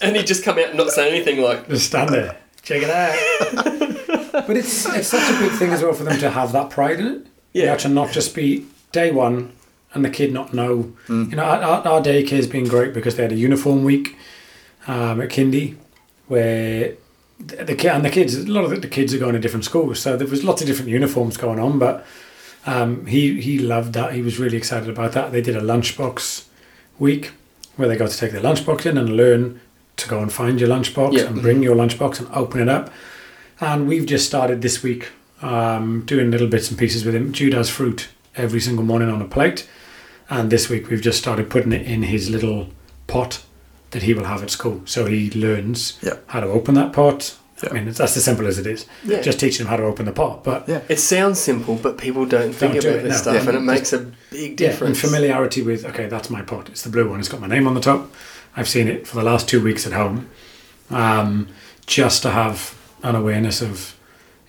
[0.00, 2.38] and he'd just come out and not say anything like, Just stand there.
[2.62, 3.12] Check it out.
[4.46, 6.98] but it's it's such a big thing as well for them to have that pride
[6.98, 7.26] in it.
[7.52, 7.62] Yeah.
[7.62, 9.52] You know, to not just be day one
[9.92, 10.94] and the kid not know.
[11.06, 11.30] Mm.
[11.30, 14.16] You know, our, our our daycare's been great because they had a uniform week
[14.86, 15.76] um, at Kindy
[16.28, 16.94] where
[17.38, 19.38] the, the kid and the kids a lot of the, the kids are going to
[19.38, 21.78] different schools, so there was lots of different uniforms going on.
[21.78, 22.04] But
[22.66, 24.14] um, he he loved that.
[24.14, 25.32] He was really excited about that.
[25.32, 26.46] They did a lunchbox
[26.98, 27.32] week
[27.76, 29.60] where they got to take their lunchbox in and learn
[29.96, 31.26] to go and find your lunchbox Yeah.
[31.26, 32.90] and bring your lunchbox and open it up.
[33.60, 35.08] And we've just started this week
[35.42, 37.32] um, doing little bits and pieces with him.
[37.32, 39.68] Jude has fruit every single morning on a plate,
[40.28, 42.68] and this week we've just started putting it in his little
[43.06, 43.42] pot
[43.92, 44.82] that he will have at school.
[44.84, 46.14] So he learns Yeah.
[46.26, 47.36] how to open that pot.
[47.62, 47.70] Yeah.
[47.70, 48.84] I mean, it's, that's as simple as it is.
[49.04, 49.22] Yeah.
[49.22, 50.44] Just teaching him how to open the pot.
[50.44, 50.82] But Yeah.
[50.88, 53.32] It sounds simple, but people don't think Don't do about it, this no.
[53.32, 53.48] stuff, Yeah.
[53.50, 55.00] and it makes a big Yeah, and difference.
[55.00, 56.68] familiarity with okay, that's my pot.
[56.68, 57.18] It's the blue one.
[57.20, 58.12] It's got my name on the top.
[58.56, 60.28] I've seen it for the last two weeks at home.
[60.90, 61.48] Um,
[61.86, 63.94] just to have an awareness of,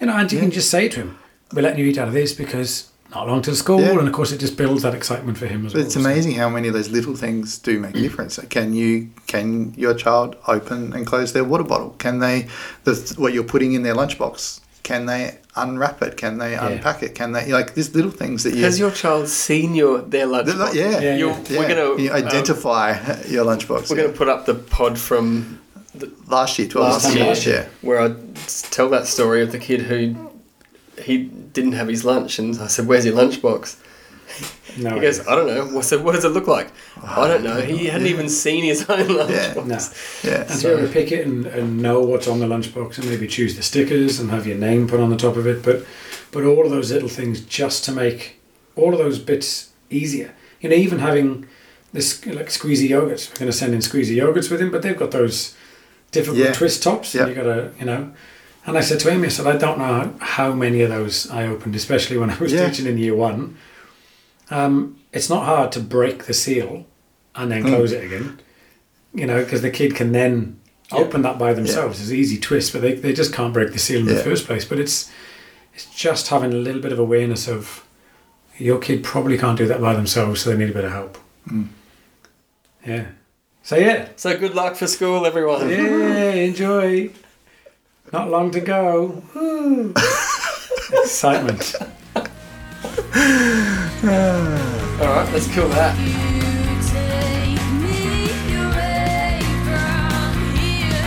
[0.02, 1.18] you know, and you can just say to him,
[1.54, 3.98] "We're letting you eat out of this because not long to school," Yeah.
[4.00, 5.86] and of course it just builds that excitement for him as But well.
[5.86, 8.40] it's so- amazing how many of those little things do make a difference.
[8.50, 11.96] Can you can your child open and close their water bottle?
[12.00, 12.48] Can they
[12.84, 14.60] the what you're putting in their lunchbox?
[14.84, 16.16] Can they unwrap it?
[16.16, 17.14] Can they unpack it?
[17.14, 20.48] Can they like these little things that you Has your child seen your their lunch?
[20.56, 21.60] Like- yeah, Yeah, You're, yeah.
[21.60, 22.88] We're gonna you um, identify
[23.28, 23.90] your lunchbox.
[23.90, 25.60] we're gonna put up the pod from
[26.30, 27.68] last year, twelve last year, last year.
[27.82, 28.12] where I
[28.72, 30.16] tell that story of the kid who
[31.02, 31.18] he
[31.54, 33.76] didn't have his lunch, and I said, "Where's your lunchbox?"
[34.78, 36.68] No, He goes, "I don't know." I said, "What does it look like?"
[37.02, 37.60] Oh, I don't know.
[37.62, 39.66] He hadn't even seen his own lunchbox.
[39.66, 40.30] no.
[40.30, 43.00] Yeah, And so be able to pick it and, and know what's on the lunchbox
[43.00, 45.64] and maybe choose the stickers and have your name put on the top of it.
[45.64, 45.84] But
[46.32, 48.40] but all of those little things just to make
[48.76, 50.34] all of those bits easier.
[50.62, 51.48] You know, even having
[51.94, 53.30] this like squeezy yogurts.
[53.32, 55.56] We're going to send in squeezy yogurts with him, but they've got those
[56.12, 56.52] difficult Yeah.
[56.52, 57.16] twist tops.
[57.16, 57.22] Yeah.
[57.26, 58.12] And you got to, you know.
[58.68, 61.48] And I said to Amy, I said, I don't know how many of those I
[61.48, 62.68] opened, especially when I was Yeah.
[62.70, 63.56] teaching in year one.
[64.52, 66.86] Um, it's not hard to break the seal
[67.36, 67.70] and then Mm.
[67.70, 68.40] close it again
[69.14, 70.58] you know, because the kid can then
[70.92, 71.00] Yeah.
[71.00, 72.00] open that by themselves.
[72.00, 74.46] It's an easy twist, but they, they just can't break the seal in the first
[74.46, 74.64] place.
[74.66, 75.10] But it's
[75.74, 77.84] it's just having a little bit of awareness of
[78.58, 81.18] your kid probably can't do that by themselves, so they need a bit of help.
[81.50, 81.68] Mm.
[82.86, 83.06] Yeah.
[83.64, 85.68] So yeah, So good luck for school, everyone.
[85.70, 87.10] yeah, enjoy.
[88.14, 89.22] Not long to go.
[91.04, 91.76] Excitement.
[92.16, 92.24] All
[95.14, 95.94] right, let's kill that.
[96.88, 100.98] Take me away from here,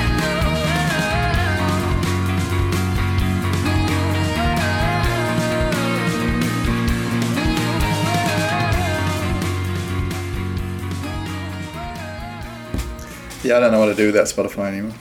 [13.42, 13.56] yeah.
[13.56, 14.92] I don't know what to do with that Spotify anymore.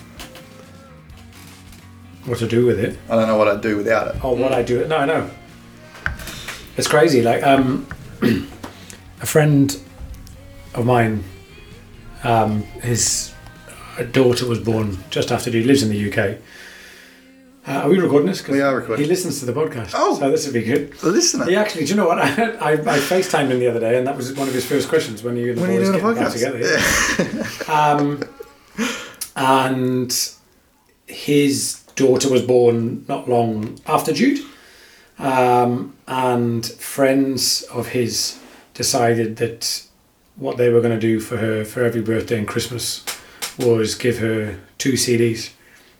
[2.29, 2.95] What to do with it?
[3.09, 4.23] I don't know what I'd do without it.
[4.23, 4.81] Oh, what I do?
[4.81, 4.87] It.
[4.87, 5.31] No, I know.
[6.77, 7.23] It's crazy.
[7.23, 7.87] Like, um,
[8.21, 9.75] a friend
[10.75, 11.23] of mine,
[12.23, 13.33] um, his
[14.11, 16.37] daughter was born just after he lives in the UK.
[17.67, 18.47] Uh, are we recording this?
[18.47, 19.05] We are recording.
[19.05, 19.93] He listens to the podcast.
[19.95, 20.15] Oh.
[20.19, 20.93] so this would be good.
[20.93, 21.45] The listener.
[21.45, 22.19] He actually, do you know what?
[22.19, 22.27] I,
[22.61, 25.23] I, I FaceTimed him the other day, and that was one of his first questions
[25.23, 27.39] when you the When are you doing a getting back podcast?
[27.65, 27.65] together.
[27.71, 28.23] Um,
[29.35, 30.35] and
[31.07, 34.39] his daughter was born not long after Jude.
[35.19, 38.39] Um, and friends of his
[38.73, 39.85] decided that
[40.37, 43.05] what they were going to do for her for every birthday and Christmas
[43.59, 45.51] was give her two CDs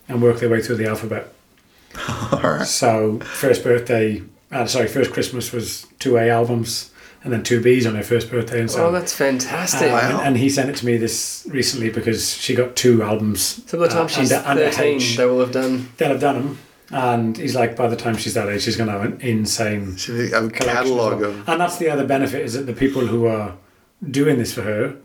[0.08, 1.32] and work their way through the alphabet.
[2.32, 2.66] All right.
[2.66, 6.89] So first birthday, uh, sorry, first Christmas was two A albums
[7.22, 8.86] and then two Bs on her first birthday, and so.
[8.88, 9.88] Oh, that's fantastic.
[9.90, 10.18] Uh, Wow.
[10.18, 13.62] and, and he sent it to me this recently because she got two albums.
[13.68, 15.16] so by the time uh, she's under- under 13, H.
[15.16, 15.88] they will have done.
[15.98, 16.58] They'll have done them,
[16.90, 19.96] and he's like, by the time she's that age, she's going to have an insane
[19.96, 21.30] Should we have a catalogue well.
[21.30, 23.54] of And that's the other benefit is that the people who are
[24.10, 24.96] doing this for her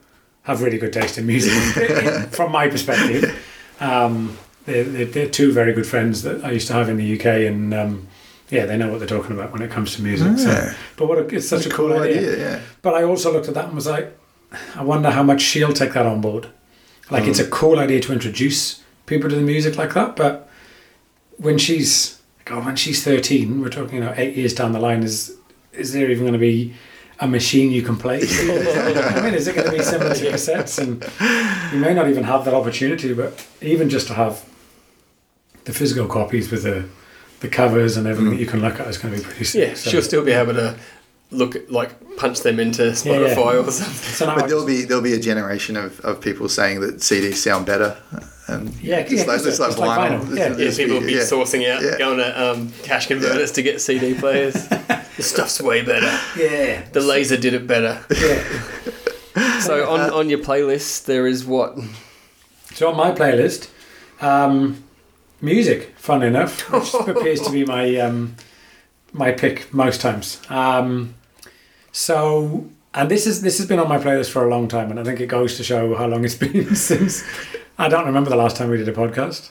[0.44, 1.52] have really good taste in music,
[2.32, 3.36] from my perspective.
[3.80, 7.20] Um, they're, they're, they're two very good friends that I used to have in the
[7.20, 8.08] UK, and um,
[8.50, 10.38] yeah, they know what they're talking about when it comes to music.
[10.38, 12.38] So, but what a, it's such That's a cool, idea.
[12.38, 12.62] Yeah.
[12.82, 14.16] But I also looked at that and was like,
[14.76, 16.48] I wonder how much she'll take that on board.
[17.10, 17.52] Like, it's a mm.
[17.52, 20.50] cool idea to introduce people to the music like that, but
[21.38, 25.04] when she's God, when she's thirteen, we're talking, you know, eight years down the line.
[25.04, 25.36] Is
[25.74, 26.74] is there even going to be
[27.20, 28.18] a machine you can play?
[28.24, 30.78] I mean, is it going to be similar to cassettes?
[30.80, 31.04] And
[31.74, 33.14] you may not even have that opportunity.
[33.14, 34.48] But even just to have
[35.66, 36.88] the physical copies with the
[37.42, 39.70] the covers and everything that you can look at is going to be pretty sick.
[39.70, 40.76] Yeah, So- she'll still be able to
[41.32, 43.60] look at, like punch them into Spotify yeah.
[43.60, 43.94] or something.
[43.94, 46.80] So now I But there'll just- be there'll be a generation of, of people saying
[46.82, 47.98] that CDs sound better,
[48.48, 50.22] and Yeah, just yeah, like, just just like like- just like vinyl.
[50.22, 50.56] vinyl, yeah.
[50.66, 51.22] Yeah, people will be yeah.
[51.22, 51.98] sourcing out, Yeah.
[51.98, 54.54] going to um, cash converters to get CD players.
[55.18, 56.18] the stuff's way better.
[56.38, 58.04] yeah, The laser did it better.
[58.16, 58.44] yeah.
[59.62, 61.78] So on, on your playlist, there is what?
[62.74, 63.68] So on my playlist,
[64.22, 64.82] um,
[65.42, 68.36] music, fun enough, which appears to be my um,
[69.14, 70.42] my pick most times.
[70.50, 71.16] Um,
[71.92, 75.00] so, and this is this has been on my playlist for a long time, and
[75.00, 77.24] I think it goes to show how long it's been since.
[77.78, 79.50] I don't remember the last time we did a podcast.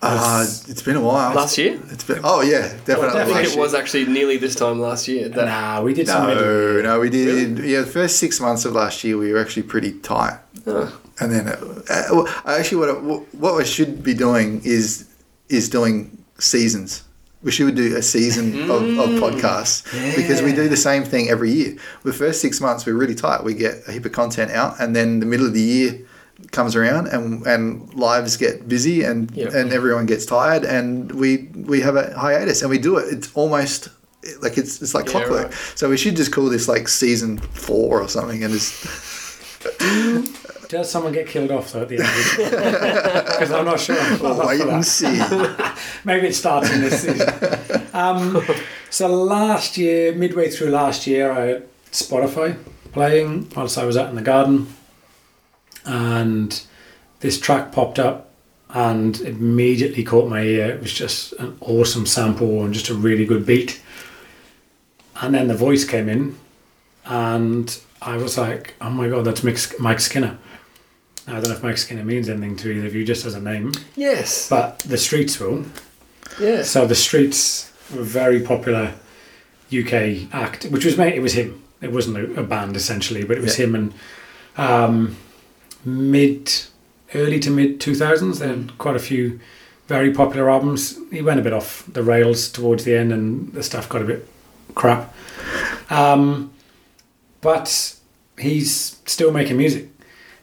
[0.00, 1.34] Uh, it's been a while.
[1.34, 1.78] Last year?
[1.90, 2.20] It's been.
[2.22, 3.20] Oh yeah, definitely.
[3.20, 5.28] I think last it was actually nearly this time last year.
[5.28, 6.36] That, nah, we did something.
[6.36, 7.58] No, no, we did.
[7.58, 10.38] Yeah, the first six months of last year, we were actually pretty tight.
[10.68, 10.96] Oh.
[11.20, 12.92] And then, uh, uh, well, actually, what I-
[13.38, 15.07] what we should be doing is
[15.48, 17.02] is doing seasons.
[17.42, 19.20] We should do a season of, of mm.
[19.20, 19.84] podcasts
[20.16, 21.76] because we do the same thing every year.
[22.02, 23.44] The first six months, we're really tight.
[23.44, 26.00] We get a heap of content out, and then the middle of the year
[26.50, 29.54] comes around, and and lives get busy, and Yep.
[29.54, 33.06] and everyone gets tired, and we we have a hiatus, and we do it.
[33.12, 33.88] It's almost
[34.42, 35.44] like it's it's like Yeah, clockwork.
[35.44, 35.54] right.
[35.76, 38.84] So we should just call this like season four or something, and just
[40.68, 43.24] Does someone get killed off though at the end?
[43.24, 43.98] Because I'm not sure.
[43.98, 45.06] I'm we'll wait and see.
[46.04, 47.86] Maybe it starts in this season.
[47.94, 48.42] Um,
[48.90, 52.58] so last year, midway through last year, I had Spotify
[52.92, 54.66] playing whilst I was out in the garden,
[55.86, 56.62] and
[57.20, 58.30] this track popped up,
[58.68, 60.66] and immediately caught my ear.
[60.66, 63.80] It was just an awesome sample and just a really good beat.
[65.22, 66.38] And then the voice came in,
[67.06, 70.36] and I was like, "Oh my god, that's Mike, Mike Skinner."
[71.28, 73.40] I don't know if Mike Skinner means anything to either of you, just as a
[73.40, 74.48] name, yes.
[74.48, 75.64] but the Streets will.
[76.40, 76.70] yes.
[76.70, 78.94] So the Streets were a very popular
[79.72, 81.14] UK act, which was made.
[81.14, 81.62] It was him.
[81.80, 83.66] It wasn't a, a band essentially, but it was Yeah.
[83.66, 83.94] him and
[84.56, 85.16] um,
[85.84, 86.50] mid,
[87.14, 88.38] early to mid two thousands.
[88.38, 89.38] They had quite a few
[89.86, 90.98] very popular albums.
[91.10, 94.04] He went a bit off the rails towards the end, and the stuff got a
[94.06, 94.26] bit
[94.74, 95.14] crap.
[95.90, 96.52] Um,
[97.40, 97.96] but
[98.38, 99.88] he's still making music.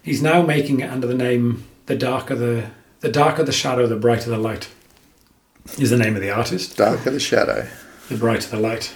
[0.06, 3.96] He's now making it under the name "The Darker the the Darker the Shadow, the
[3.96, 4.68] Brighter the Light."
[5.80, 7.66] Is the name of the artist Darker the shadow.
[8.08, 8.94] the brighter the light.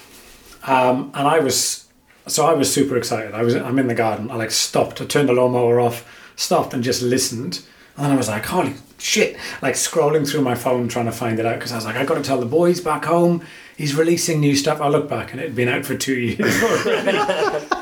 [0.63, 1.89] Um, and I was,
[2.29, 3.35] so I was super excited.
[3.35, 4.31] I was, I'm in the garden.
[4.31, 5.01] I like stopped.
[5.01, 6.07] I turned the lawnmower off,
[6.37, 7.63] stopped, and just listened.
[7.97, 9.37] And then I was like, holy shit!
[9.61, 12.05] Like scrolling through my phone trying to find it out because I was like, I
[12.05, 13.43] got to tell the boys back home
[13.77, 14.81] he's releasing new stuff.
[14.81, 17.19] I look back and it had been out for two years already.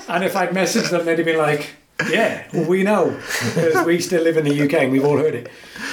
[0.08, 1.70] and if I'd messaged them, they'd have been like,
[2.10, 3.10] yeah, we know
[3.54, 5.48] because we still live in the UK and we've all heard it.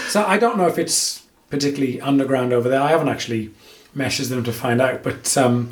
[0.07, 2.81] So I don't know if it's particularly underground over there.
[2.81, 3.51] I haven't actually
[3.95, 5.71] messaged them to find out, but um,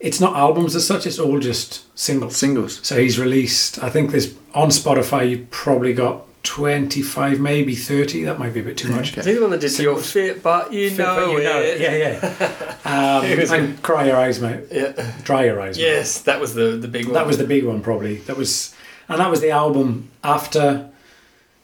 [0.00, 1.06] it's not albums as such.
[1.06, 2.36] It's all just singles.
[2.36, 2.80] Singles.
[2.86, 3.82] So he's released.
[3.82, 5.28] I think there's on Spotify.
[5.30, 8.22] You probably got twenty five, maybe thirty.
[8.24, 9.10] That might be a bit too much.
[9.12, 9.20] Okay.
[9.20, 11.60] Is he the one that did your fit, but you Fit, know, but you know
[11.60, 11.80] it?
[11.80, 11.80] it.
[11.80, 12.72] Yeah, yeah.
[12.86, 14.60] Um, and cry your eyes, mate.
[14.70, 15.12] Yeah.
[15.24, 15.76] Dry your eyes.
[15.76, 15.82] mate.
[15.82, 17.14] Yes, that was the the big one.
[17.14, 18.18] That was the big one, probably.
[18.18, 18.75] That was,
[19.08, 20.88] and that was the album after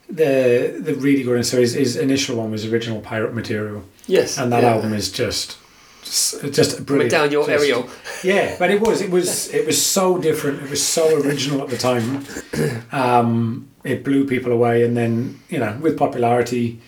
[0.08, 1.44] the the really good.
[1.46, 4.70] So his, his initial one was original pirate material, yes, and that yeah.
[4.74, 5.58] album is just
[6.02, 7.10] just, just went brilliant.
[7.10, 7.88] down your Just- aerial.
[8.24, 10.62] Yeah, but it was it was it was so different.
[10.62, 12.24] It was so original at the time.
[12.92, 16.80] Um, it blew people away, and then you know with popularity,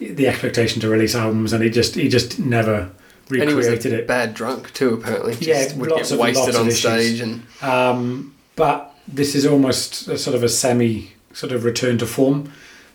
[0.00, 2.90] the expectation to release albums, and he just he just never
[3.30, 4.06] And he was recreated it.
[4.08, 5.34] bad drunk too, apparently.
[5.36, 6.80] Just Yeah, would lots get of- wasted lots of on issues.
[6.80, 11.98] stage and Um, but this is almost a sort of a semi sort of return
[11.98, 12.52] to form.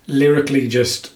[0.08, 1.14] Lyrically, just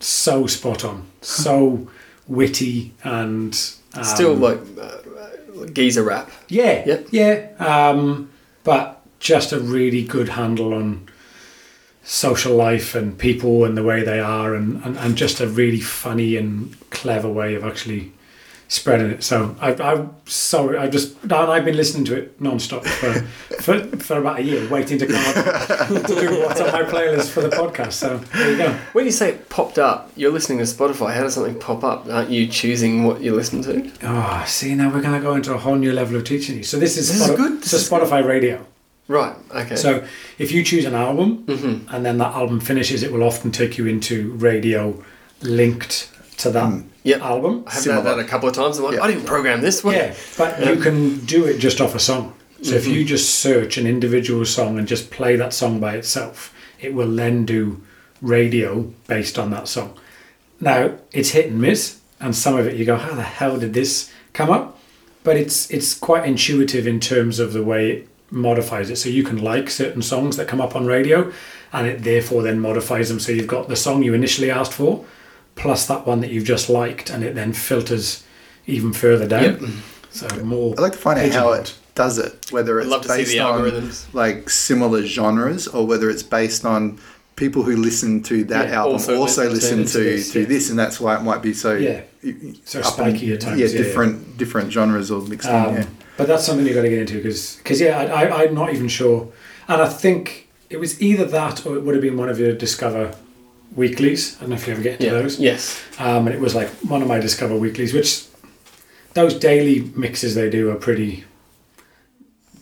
[0.00, 1.88] so spot on, so
[2.28, 3.58] witty, and
[3.94, 6.30] um, still like uh, geezer rap.
[6.48, 7.06] yeah, Yep.
[7.10, 7.48] yeah.
[7.58, 8.30] Um,
[8.64, 11.08] but just a really good handle on
[12.02, 15.80] social life and people and the way they are, and, and, and just a really
[15.80, 18.12] funny and clever way of actually
[18.68, 19.22] spreading it.
[19.22, 23.12] So I, I'm sorry, I just and I've been listening to it non-stop for,
[23.60, 27.30] for, for about a year, waiting to come up to do what's on my playlist
[27.30, 27.92] for the podcast.
[27.92, 28.72] So there you go.
[28.92, 31.14] When you say it popped up, you're listening to Spotify.
[31.14, 32.06] How does something pop up?
[32.08, 33.90] Aren't you choosing what you listen to?
[34.02, 36.62] Oh, see, now we're going to go into a whole new level of teaching you.
[36.64, 37.62] So this is, This is good.
[37.62, 38.64] This is Spotify Radio.
[39.06, 39.36] Right.
[39.54, 39.76] Okay.
[39.76, 40.02] So
[40.38, 41.92] if you choose an album Mhm.
[41.92, 45.02] and then that album finishes, it will often take you into radio
[45.42, 47.20] linked to that Yep.
[47.20, 47.64] album.
[47.66, 48.78] I have done that a couple of times.
[48.78, 49.04] I'm like, Yeah.
[49.04, 49.84] I didn't program this.
[49.84, 49.94] What?
[49.94, 52.34] Yeah, but you can do it just off a song.
[52.62, 53.08] So if you mm-hmm.
[53.08, 57.44] just search an individual song and just play that song by itself, it will then
[57.44, 57.82] do
[58.22, 59.98] radio based on that song.
[60.60, 63.74] Now it's hit and miss, and some of it you go, "How the hell did
[63.74, 64.78] this come up?"
[65.24, 68.96] But it's it's quite intuitive in terms of the way it modifies it.
[68.96, 71.32] So you can like certain songs that come up on radio,
[71.70, 73.20] and it therefore then modifies them.
[73.20, 75.04] So you've got the song you initially asked for,
[75.56, 78.24] plus that one that you've just liked, and it then filters
[78.66, 79.42] even further down.
[79.44, 79.60] Yep.
[80.10, 80.72] So more.
[80.74, 83.30] I'd like to find out how it does it, whether it's love to see based
[83.32, 84.06] the on algorithms.
[84.14, 86.98] like similar genres or whether it's based on
[87.36, 90.40] people who listen to that Yeah, album also also, listen listen to to, this, to
[90.40, 90.46] yeah.
[90.46, 92.02] this, and that's why it might be so Yeah.
[92.64, 93.78] So spiky at times, Yeah, yeah, yeah.
[93.78, 95.74] different different genres or mixed Um, in.
[95.82, 95.86] Yeah.
[96.16, 98.86] But that's something you've got to get into because, yeah, I, I, I'm not even
[98.86, 99.32] sure.
[99.66, 102.52] And I think it was either that or it would have been one of your
[102.54, 103.16] Discover
[103.76, 104.36] weeklies.
[104.36, 105.12] I don't know if you ever get into Yeah.
[105.22, 105.38] those.
[105.40, 105.80] Yes.
[105.98, 108.24] Um, and it was like one of my Discover weeklies, which
[109.14, 111.24] those daily mixes they do are pretty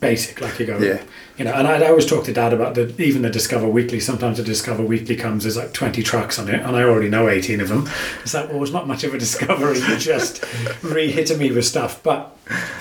[0.01, 0.41] basic.
[0.41, 1.03] Like you go, Yeah.
[1.39, 1.53] you know.
[1.53, 4.01] And I, I always talk to Dad about the even the Discover Weekly.
[4.01, 7.29] Sometimes the Discover Weekly comes there's like twenty tracks on it, and I already know
[7.29, 7.89] eighteen of them.
[8.23, 9.79] It's like, well, it's not much of a discovery.
[9.79, 10.45] You're just
[10.83, 12.03] re-hitting me with stuff.
[12.03, 12.37] But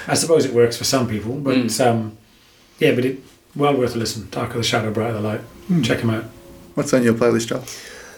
[0.07, 1.33] I suppose it works for some people.
[1.35, 2.17] But um,
[2.79, 3.19] yeah, but it
[3.55, 4.27] well worth a listen.
[4.31, 5.41] Darker the shadow, brighter the light.
[5.83, 6.25] Check them out.
[6.73, 7.63] What's on your playlist, Joel?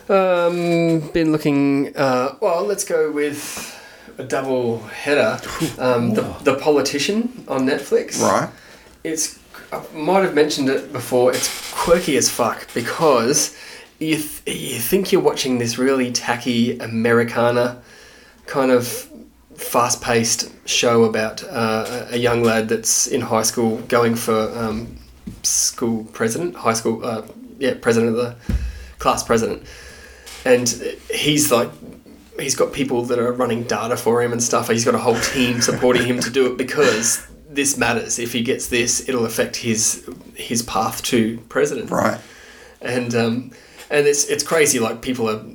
[0.10, 1.96] Um, been looking.
[1.96, 3.80] Uh, well, let's go with
[4.18, 5.40] a double header.
[5.80, 8.22] Um, the, the Politician on Netflix.
[8.22, 8.50] Right.
[9.04, 9.40] It's.
[9.72, 11.32] I might have mentioned it before.
[11.32, 13.56] It's quirky as fuck because
[14.00, 17.82] you th- you think you're watching this really tacky Americana
[18.46, 19.10] kind of
[19.56, 24.98] fast-paced show about uh, a a young lad that's in high school going for um,
[25.44, 27.24] school president, high school, uh,
[27.60, 28.36] yeah, president of the
[29.00, 29.64] class president,
[30.46, 30.68] and
[31.12, 31.70] he's like.
[32.40, 34.68] He's got people that are running data for him and stuff.
[34.68, 38.18] He's got a whole team supporting him to do it because this matters.
[38.18, 42.20] If he gets this, it'll affect his his path to president Right.
[42.82, 43.52] and um,
[43.92, 44.80] and it's it's crazy.
[44.80, 45.46] Like people are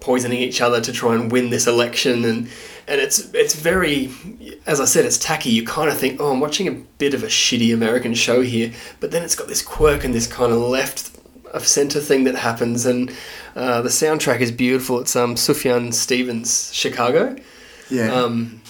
[0.00, 2.48] poisoning each other to try and win this election, and
[2.88, 4.10] and it's it's very,
[4.66, 5.50] as I said, it's tacky.
[5.50, 8.72] You kind of think, oh, I'm watching a bit of a shitty American show here,
[9.00, 11.10] but then it's got this quirk and this kind of left
[11.52, 13.10] of center thing that happens, and
[13.54, 15.00] uh, the soundtrack is beautiful.
[15.00, 17.36] It's um Sufjan Stevens, Chicago
[17.90, 18.12] Yeah.
[18.12, 18.60] um,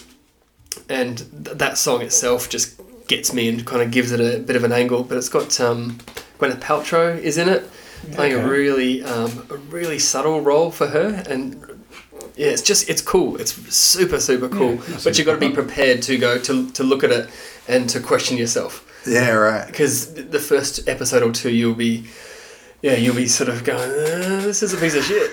[0.89, 4.57] and th- that song itself just gets me and kind of gives it a bit
[4.57, 5.03] of an angle.
[5.05, 5.99] But it's got um,
[6.39, 7.69] Gwyneth Paltrow is in it,
[8.13, 11.55] playing a really um, a really subtle role for her, and
[12.37, 13.37] yeah, it's just it's cool.
[13.41, 14.75] It's super super cool.
[14.75, 17.29] Yeah, but you've got to be prepared to go to to look at it
[17.69, 19.31] and to question yourself yeah.
[19.31, 19.67] Right.
[19.67, 22.05] because the first episode or two you'll be
[22.83, 25.31] yeah you'll be sort of going uh, this is a piece of shit.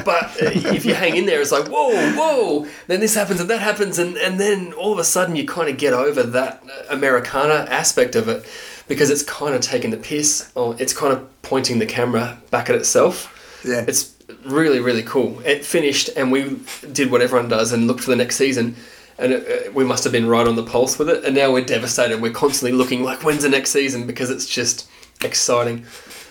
[0.04, 3.50] But uh, if you hang in there it's like whoa whoa then this happens and
[3.50, 6.62] that happens and, and then all of a sudden you kind of get over that
[6.90, 8.44] americana aspect of it
[8.88, 12.70] because it's kind of taking the piss or it's kind of pointing the camera back
[12.70, 13.32] at itself.
[13.64, 13.84] Yeah.
[13.88, 15.40] it's really really cool.
[15.40, 16.58] It finished and we
[16.92, 18.76] did what everyone does and looked for the next season
[19.18, 21.52] and it, uh, we must have been right on the pulse with it and now
[21.52, 22.20] we're devastated.
[22.20, 24.06] We're constantly looking like when's the next season?
[24.06, 24.88] Because it's just
[25.24, 25.84] exciting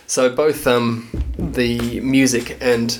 [0.08, 3.00] so both um, the music and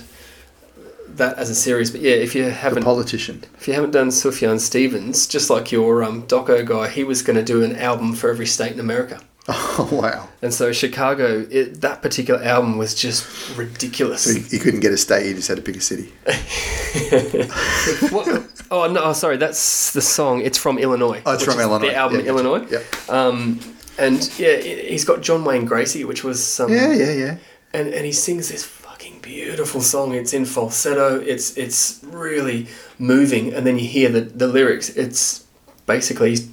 [1.08, 3.44] that as a series but yeah if you haven't politician.
[3.58, 7.38] if you haven't done Sufjan Stevens just like your um, doco guy he was going
[7.38, 10.28] to do an album for every state in America Oh wow.
[10.42, 14.92] and so Chicago it, that particular album was just ridiculous So you, you couldn't get
[14.92, 15.26] a state.
[15.28, 16.12] he just had to pick a city.
[18.12, 18.28] What?
[18.72, 19.04] Oh no!
[19.04, 20.42] Oh, sorry, that's the song.
[20.42, 21.22] It's from Illinois.
[21.26, 21.88] Oh, it's from Illinois.
[21.90, 22.66] The album Yeah, Illinois.
[22.70, 23.10] Yep.
[23.10, 23.60] Um,
[23.98, 26.72] and yeah, he- he's got John Wayne Gacy, which was some.
[26.72, 26.94] Yeah.
[26.94, 27.12] Yeah.
[27.12, 27.38] Yeah.
[27.74, 30.14] And and he sings this fucking beautiful song.
[30.14, 31.20] It's in falsetto.
[31.20, 32.68] It's it's really
[33.00, 33.54] moving.
[33.54, 34.90] And then you hear the the lyrics.
[34.90, 35.46] It's
[35.86, 36.50] basically he's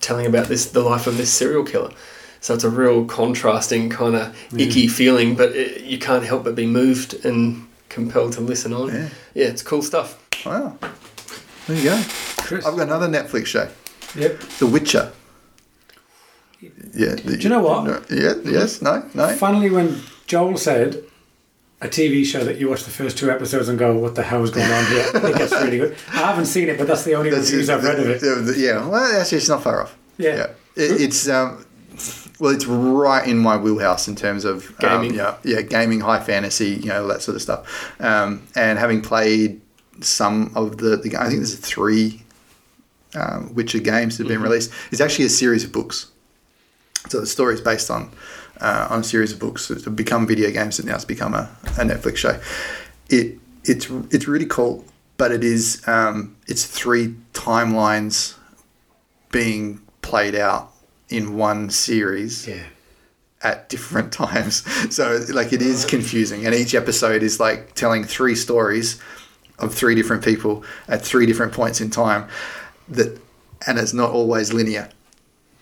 [0.00, 1.90] telling about this the life of this serial killer.
[2.40, 4.60] So it's a real contrasting kind of mm.
[4.60, 8.88] icky feeling, but it, you can't help but be moved and compelled to listen on.
[8.88, 9.08] Yeah.
[9.34, 10.24] yeah it's cool stuff.
[10.46, 10.76] Wow.
[11.66, 12.02] There you go.
[12.38, 12.64] Chris.
[12.64, 13.68] I've got another Netflix show,
[14.14, 14.40] Yep.
[14.58, 15.12] The Witcher.
[16.60, 17.14] Yeah.
[17.14, 17.84] Do you know what?
[17.84, 18.34] No, yeah.
[18.44, 18.82] Yes.
[18.82, 19.08] No.
[19.14, 19.28] No.
[19.36, 21.02] Finally, when Joel said
[21.80, 24.42] a TV show that you watch the first two episodes and go, "What the hell
[24.42, 25.96] is going on here?" I think that's really good.
[26.08, 28.20] I haven't seen it, but that's the only That's reviews I've read of it.
[28.20, 29.96] the- the- Yeah, well, actually, it's not far off.
[30.16, 30.48] Yeah.
[30.74, 31.64] It, it's um,
[32.40, 35.14] well, it's right in my wheelhouse in terms of um, Gaming.
[35.14, 37.92] yeah, yeah, gaming, high fantasy, you know, that sort of stuff.
[38.00, 39.60] Um, and having played
[40.00, 42.22] some of the, the I think there's three
[43.14, 44.70] um, Witcher games that have been released.
[44.92, 46.06] It's actually a series of books.
[47.08, 48.10] So the story is based on
[48.60, 51.34] uh, on a series of books that have become video games and now it's become
[51.34, 52.40] a, a Netflix show.
[53.08, 54.84] It it's it's really cool.
[55.16, 58.34] but it is um, it's three timelines
[59.30, 60.72] being played out
[61.08, 62.62] in one series Yeah.
[63.42, 64.64] at different times.
[64.94, 69.00] So like it is confusing, and each episode is like telling three stories
[69.58, 72.28] of three different people at three different points in time.
[72.88, 73.20] That
[73.66, 74.88] and it's not always linear.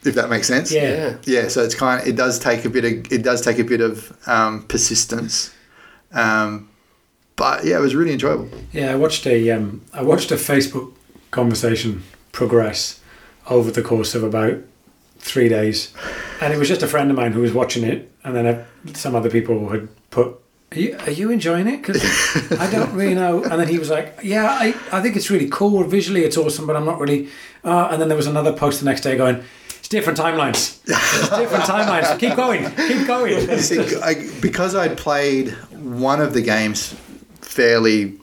[0.06, 0.72] If that makes sense.
[0.72, 0.82] Yeah.
[0.82, 1.16] Yeah.
[1.24, 1.48] Yeah.
[1.48, 3.80] So it's kind of it does take a bit of it does take a bit
[3.80, 5.54] of um, persistence.
[6.12, 6.68] Um,
[7.36, 8.48] but yeah, it was really enjoyable.
[8.72, 10.92] Yeah, I watched a um, I watched a Facebook
[11.30, 12.02] conversation
[12.32, 13.00] progress
[13.48, 14.58] over the course of about
[15.18, 15.92] three days,
[16.40, 18.64] and it was just a friend of mine who was watching it, and then uh,
[18.94, 20.40] some other people had put.
[20.72, 21.82] Are you, are you enjoying it?
[21.82, 22.02] Because
[22.58, 23.42] I don't really know.
[23.44, 25.84] And then he was like, "Yeah, I, I think it's really cool.
[25.84, 27.28] Visually, it's awesome, but I'm not really."
[27.62, 29.42] Uh, and then there was another post the next day going,
[29.86, 30.80] "It's different timelines.
[30.84, 32.18] It's different timelines.
[32.18, 32.64] Keep going.
[32.74, 36.92] Keep going." See, I, because I'd played one of the games
[37.40, 38.14] fairly,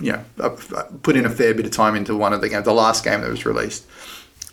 [0.00, 2.48] you know, I I put in a fair bit of time into one of the
[2.48, 3.84] games, the last game that was released.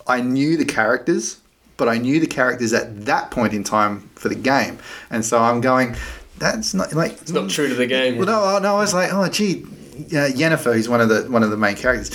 [0.06, 1.38] I knew the characters,
[1.78, 4.78] but I knew the characters at that point in time for the game,
[5.08, 5.96] and so I'm going.
[6.36, 8.18] That's not like It's not true to the game.
[8.18, 11.42] Well, no, no, I was like, oh, gee, uh, Yennefer, who's one of the one
[11.44, 12.10] of the main characters.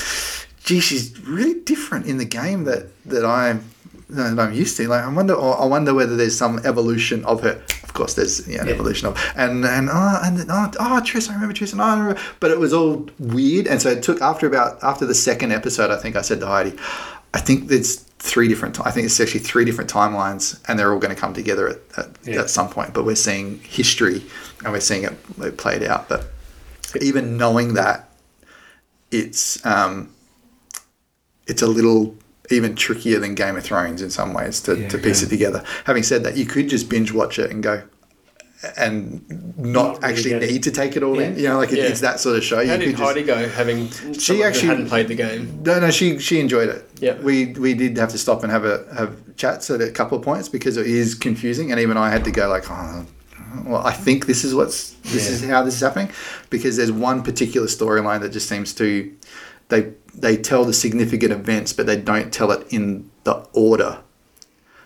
[0.63, 3.63] Gee, she's really different in the game that that I'm
[4.09, 4.87] that I'm used to.
[4.87, 7.61] Like, I wonder, or I wonder whether there's some evolution of her.
[7.83, 8.73] Of course, there's yeah, an Yeah.
[8.73, 11.99] evolution of, and and oh, and oh, oh, Triss, I remember Triss, and oh, I
[11.99, 15.51] remember, but it was all weird, and so it took after about after the second
[15.51, 16.73] episode, I think I said to Heidi,
[17.33, 18.79] I think there's three different.
[18.85, 21.79] I think it's actually three different timelines, and they're all going to come together at,
[21.97, 22.41] at, Yeah.
[22.41, 22.93] at some point.
[22.93, 24.23] But we're seeing history,
[24.63, 26.07] and we're seeing it, it played out.
[26.07, 26.27] But
[27.01, 28.09] even knowing that,
[29.11, 30.09] it's um,
[31.45, 32.15] it's a little
[32.49, 35.27] even trickier than Game of Thrones in some ways to, Yeah, to piece yeah.
[35.27, 35.63] it together.
[35.85, 37.83] Having said that, you could just binge watch it and go.
[38.75, 39.23] And
[39.55, 41.39] not, Not really actually need to take it all in, Yeah.
[41.39, 42.55] you know, like it, it's that sort of show.
[42.55, 43.47] How you did could just, Heidi go?
[43.49, 45.59] Having she actually- hadn't played the game.
[45.63, 46.89] no, no, she she enjoyed it.
[46.99, 47.17] Yeah.
[47.21, 50.23] we we did have to stop and have a have chats at a couple of
[50.23, 53.05] points because it is confusing, and even I had to go like, oh,
[53.65, 56.09] well, I think this is what's this is how this is happening
[56.49, 59.13] because there's one particular storyline that just seems to
[59.69, 63.99] they they tell the significant events, but they don't tell it in the order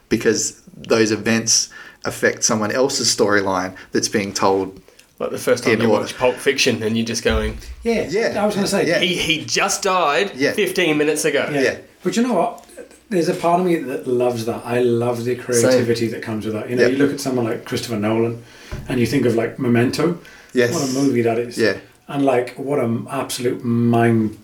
[0.09, 1.69] because those events
[2.05, 4.82] affect someone else's storyline that's being told.
[5.19, 6.01] Like the first time In you order.
[6.03, 8.41] watch Pulp Fiction and you're just going, Yeah, Yeah.
[8.41, 8.99] I was going to say, Yeah.
[8.99, 10.53] he, he just died Yeah.
[10.53, 11.47] 15 minutes ago.
[11.53, 11.61] Yeah.
[11.61, 11.77] Yeah.
[12.03, 12.65] But you know what?
[13.09, 14.65] There's a part of me that loves that.
[14.65, 16.69] I love the creativity that comes with that.
[16.69, 16.88] You know, Yeah.
[16.89, 18.43] you look at someone like Christopher Nolan
[18.89, 20.17] and you think of like Memento.
[20.53, 20.73] Yes.
[20.73, 21.57] What a movie that is.
[21.57, 21.77] Yeah.
[22.07, 24.38] And like what an absolute mind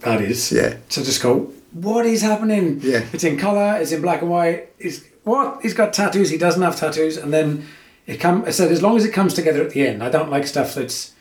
[0.00, 0.50] that is.
[0.52, 0.76] Yeah.
[0.90, 2.80] To just go, what is happening?
[2.82, 3.04] Yeah.
[3.12, 4.70] It's in colour, it's in black and white.
[4.78, 5.60] He's what?
[5.62, 7.66] He's got tattoos, he doesn't have tattoos, and then
[8.06, 10.30] it come I said as long as it comes together at the end, I don't
[10.30, 11.12] like stuff that's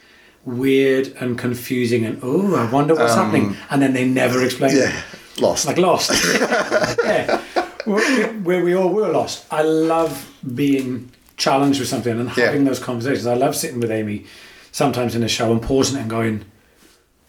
[0.46, 3.58] weird and confusing and oh, I wonder what's happening.
[3.70, 5.02] And then they never explain it Um, Yeah,
[5.40, 5.66] lost.
[5.66, 6.12] like lost.
[7.04, 7.42] yeah,
[7.86, 9.46] where, we all were lost.
[9.52, 12.46] I love being challenged with something and Yeah.
[12.46, 13.28] having those conversations.
[13.28, 14.26] I love sitting with Amy
[14.72, 16.46] sometimes in a show and pausing it and going,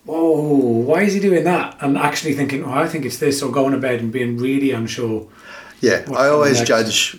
[0.09, 0.41] "Whoa,
[0.89, 3.73] why is he doing that?" And actually thinking, "Oh, I think it's this," or going
[3.73, 5.27] to bed and being really unsure.
[5.81, 7.19] Yeah, I always judge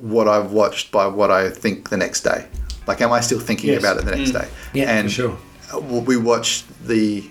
[0.00, 2.46] what I've watched by what I think the next day.
[2.86, 3.80] Like, am I still thinking Yes.
[3.82, 4.48] about it the next day?
[4.72, 5.38] Yeah, and for sure.
[5.72, 7.22] uh, we watched the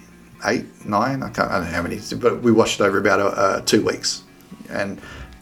[0.46, 1.24] eight, nine.
[1.24, 1.52] I can't.
[1.52, 4.24] I don't know how many, but we watched it over about uh, uh, two weeks,
[4.70, 5.02] and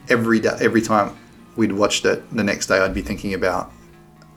[0.09, 1.15] every day, every time
[1.57, 3.71] we'd watched it, the next day I'd be thinking about,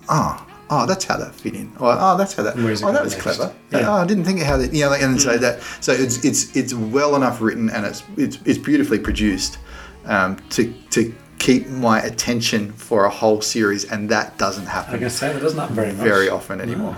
[0.09, 0.47] oh.
[0.71, 1.73] Oh, that's how that fit in.
[1.79, 2.57] Or, oh, ah, that's how that.
[2.57, 3.55] Where's Oh, that was clever.
[3.71, 3.89] Yeah.
[3.91, 4.73] Oh, I didn't think of how that.
[4.73, 5.43] You know, like, and so hmm.
[5.43, 5.63] that.
[5.81, 9.59] So it's it's it's well enough written, and it's it's, it's beautifully produced
[10.07, 14.99] um, to to keep my attention for a whole series, and that doesn't I happen
[15.01, 15.97] can say that doesn't happen very much.
[15.97, 16.97] very often anymore.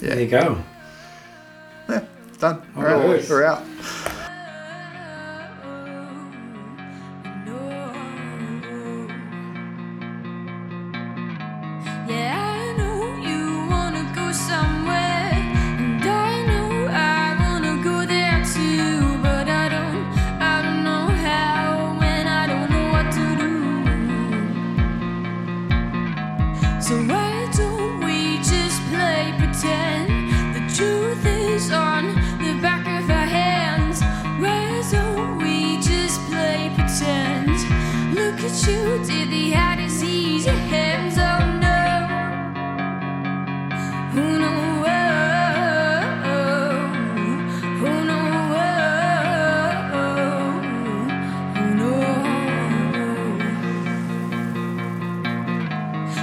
[0.00, 0.62] There you go.
[1.88, 2.04] Yeah,
[2.38, 2.62] done.
[2.76, 3.02] Oh, We're out.
[3.02, 3.28] good.
[3.28, 3.62] We're out.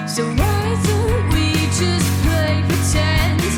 [0.10, 3.49] So why don't we just play pretend?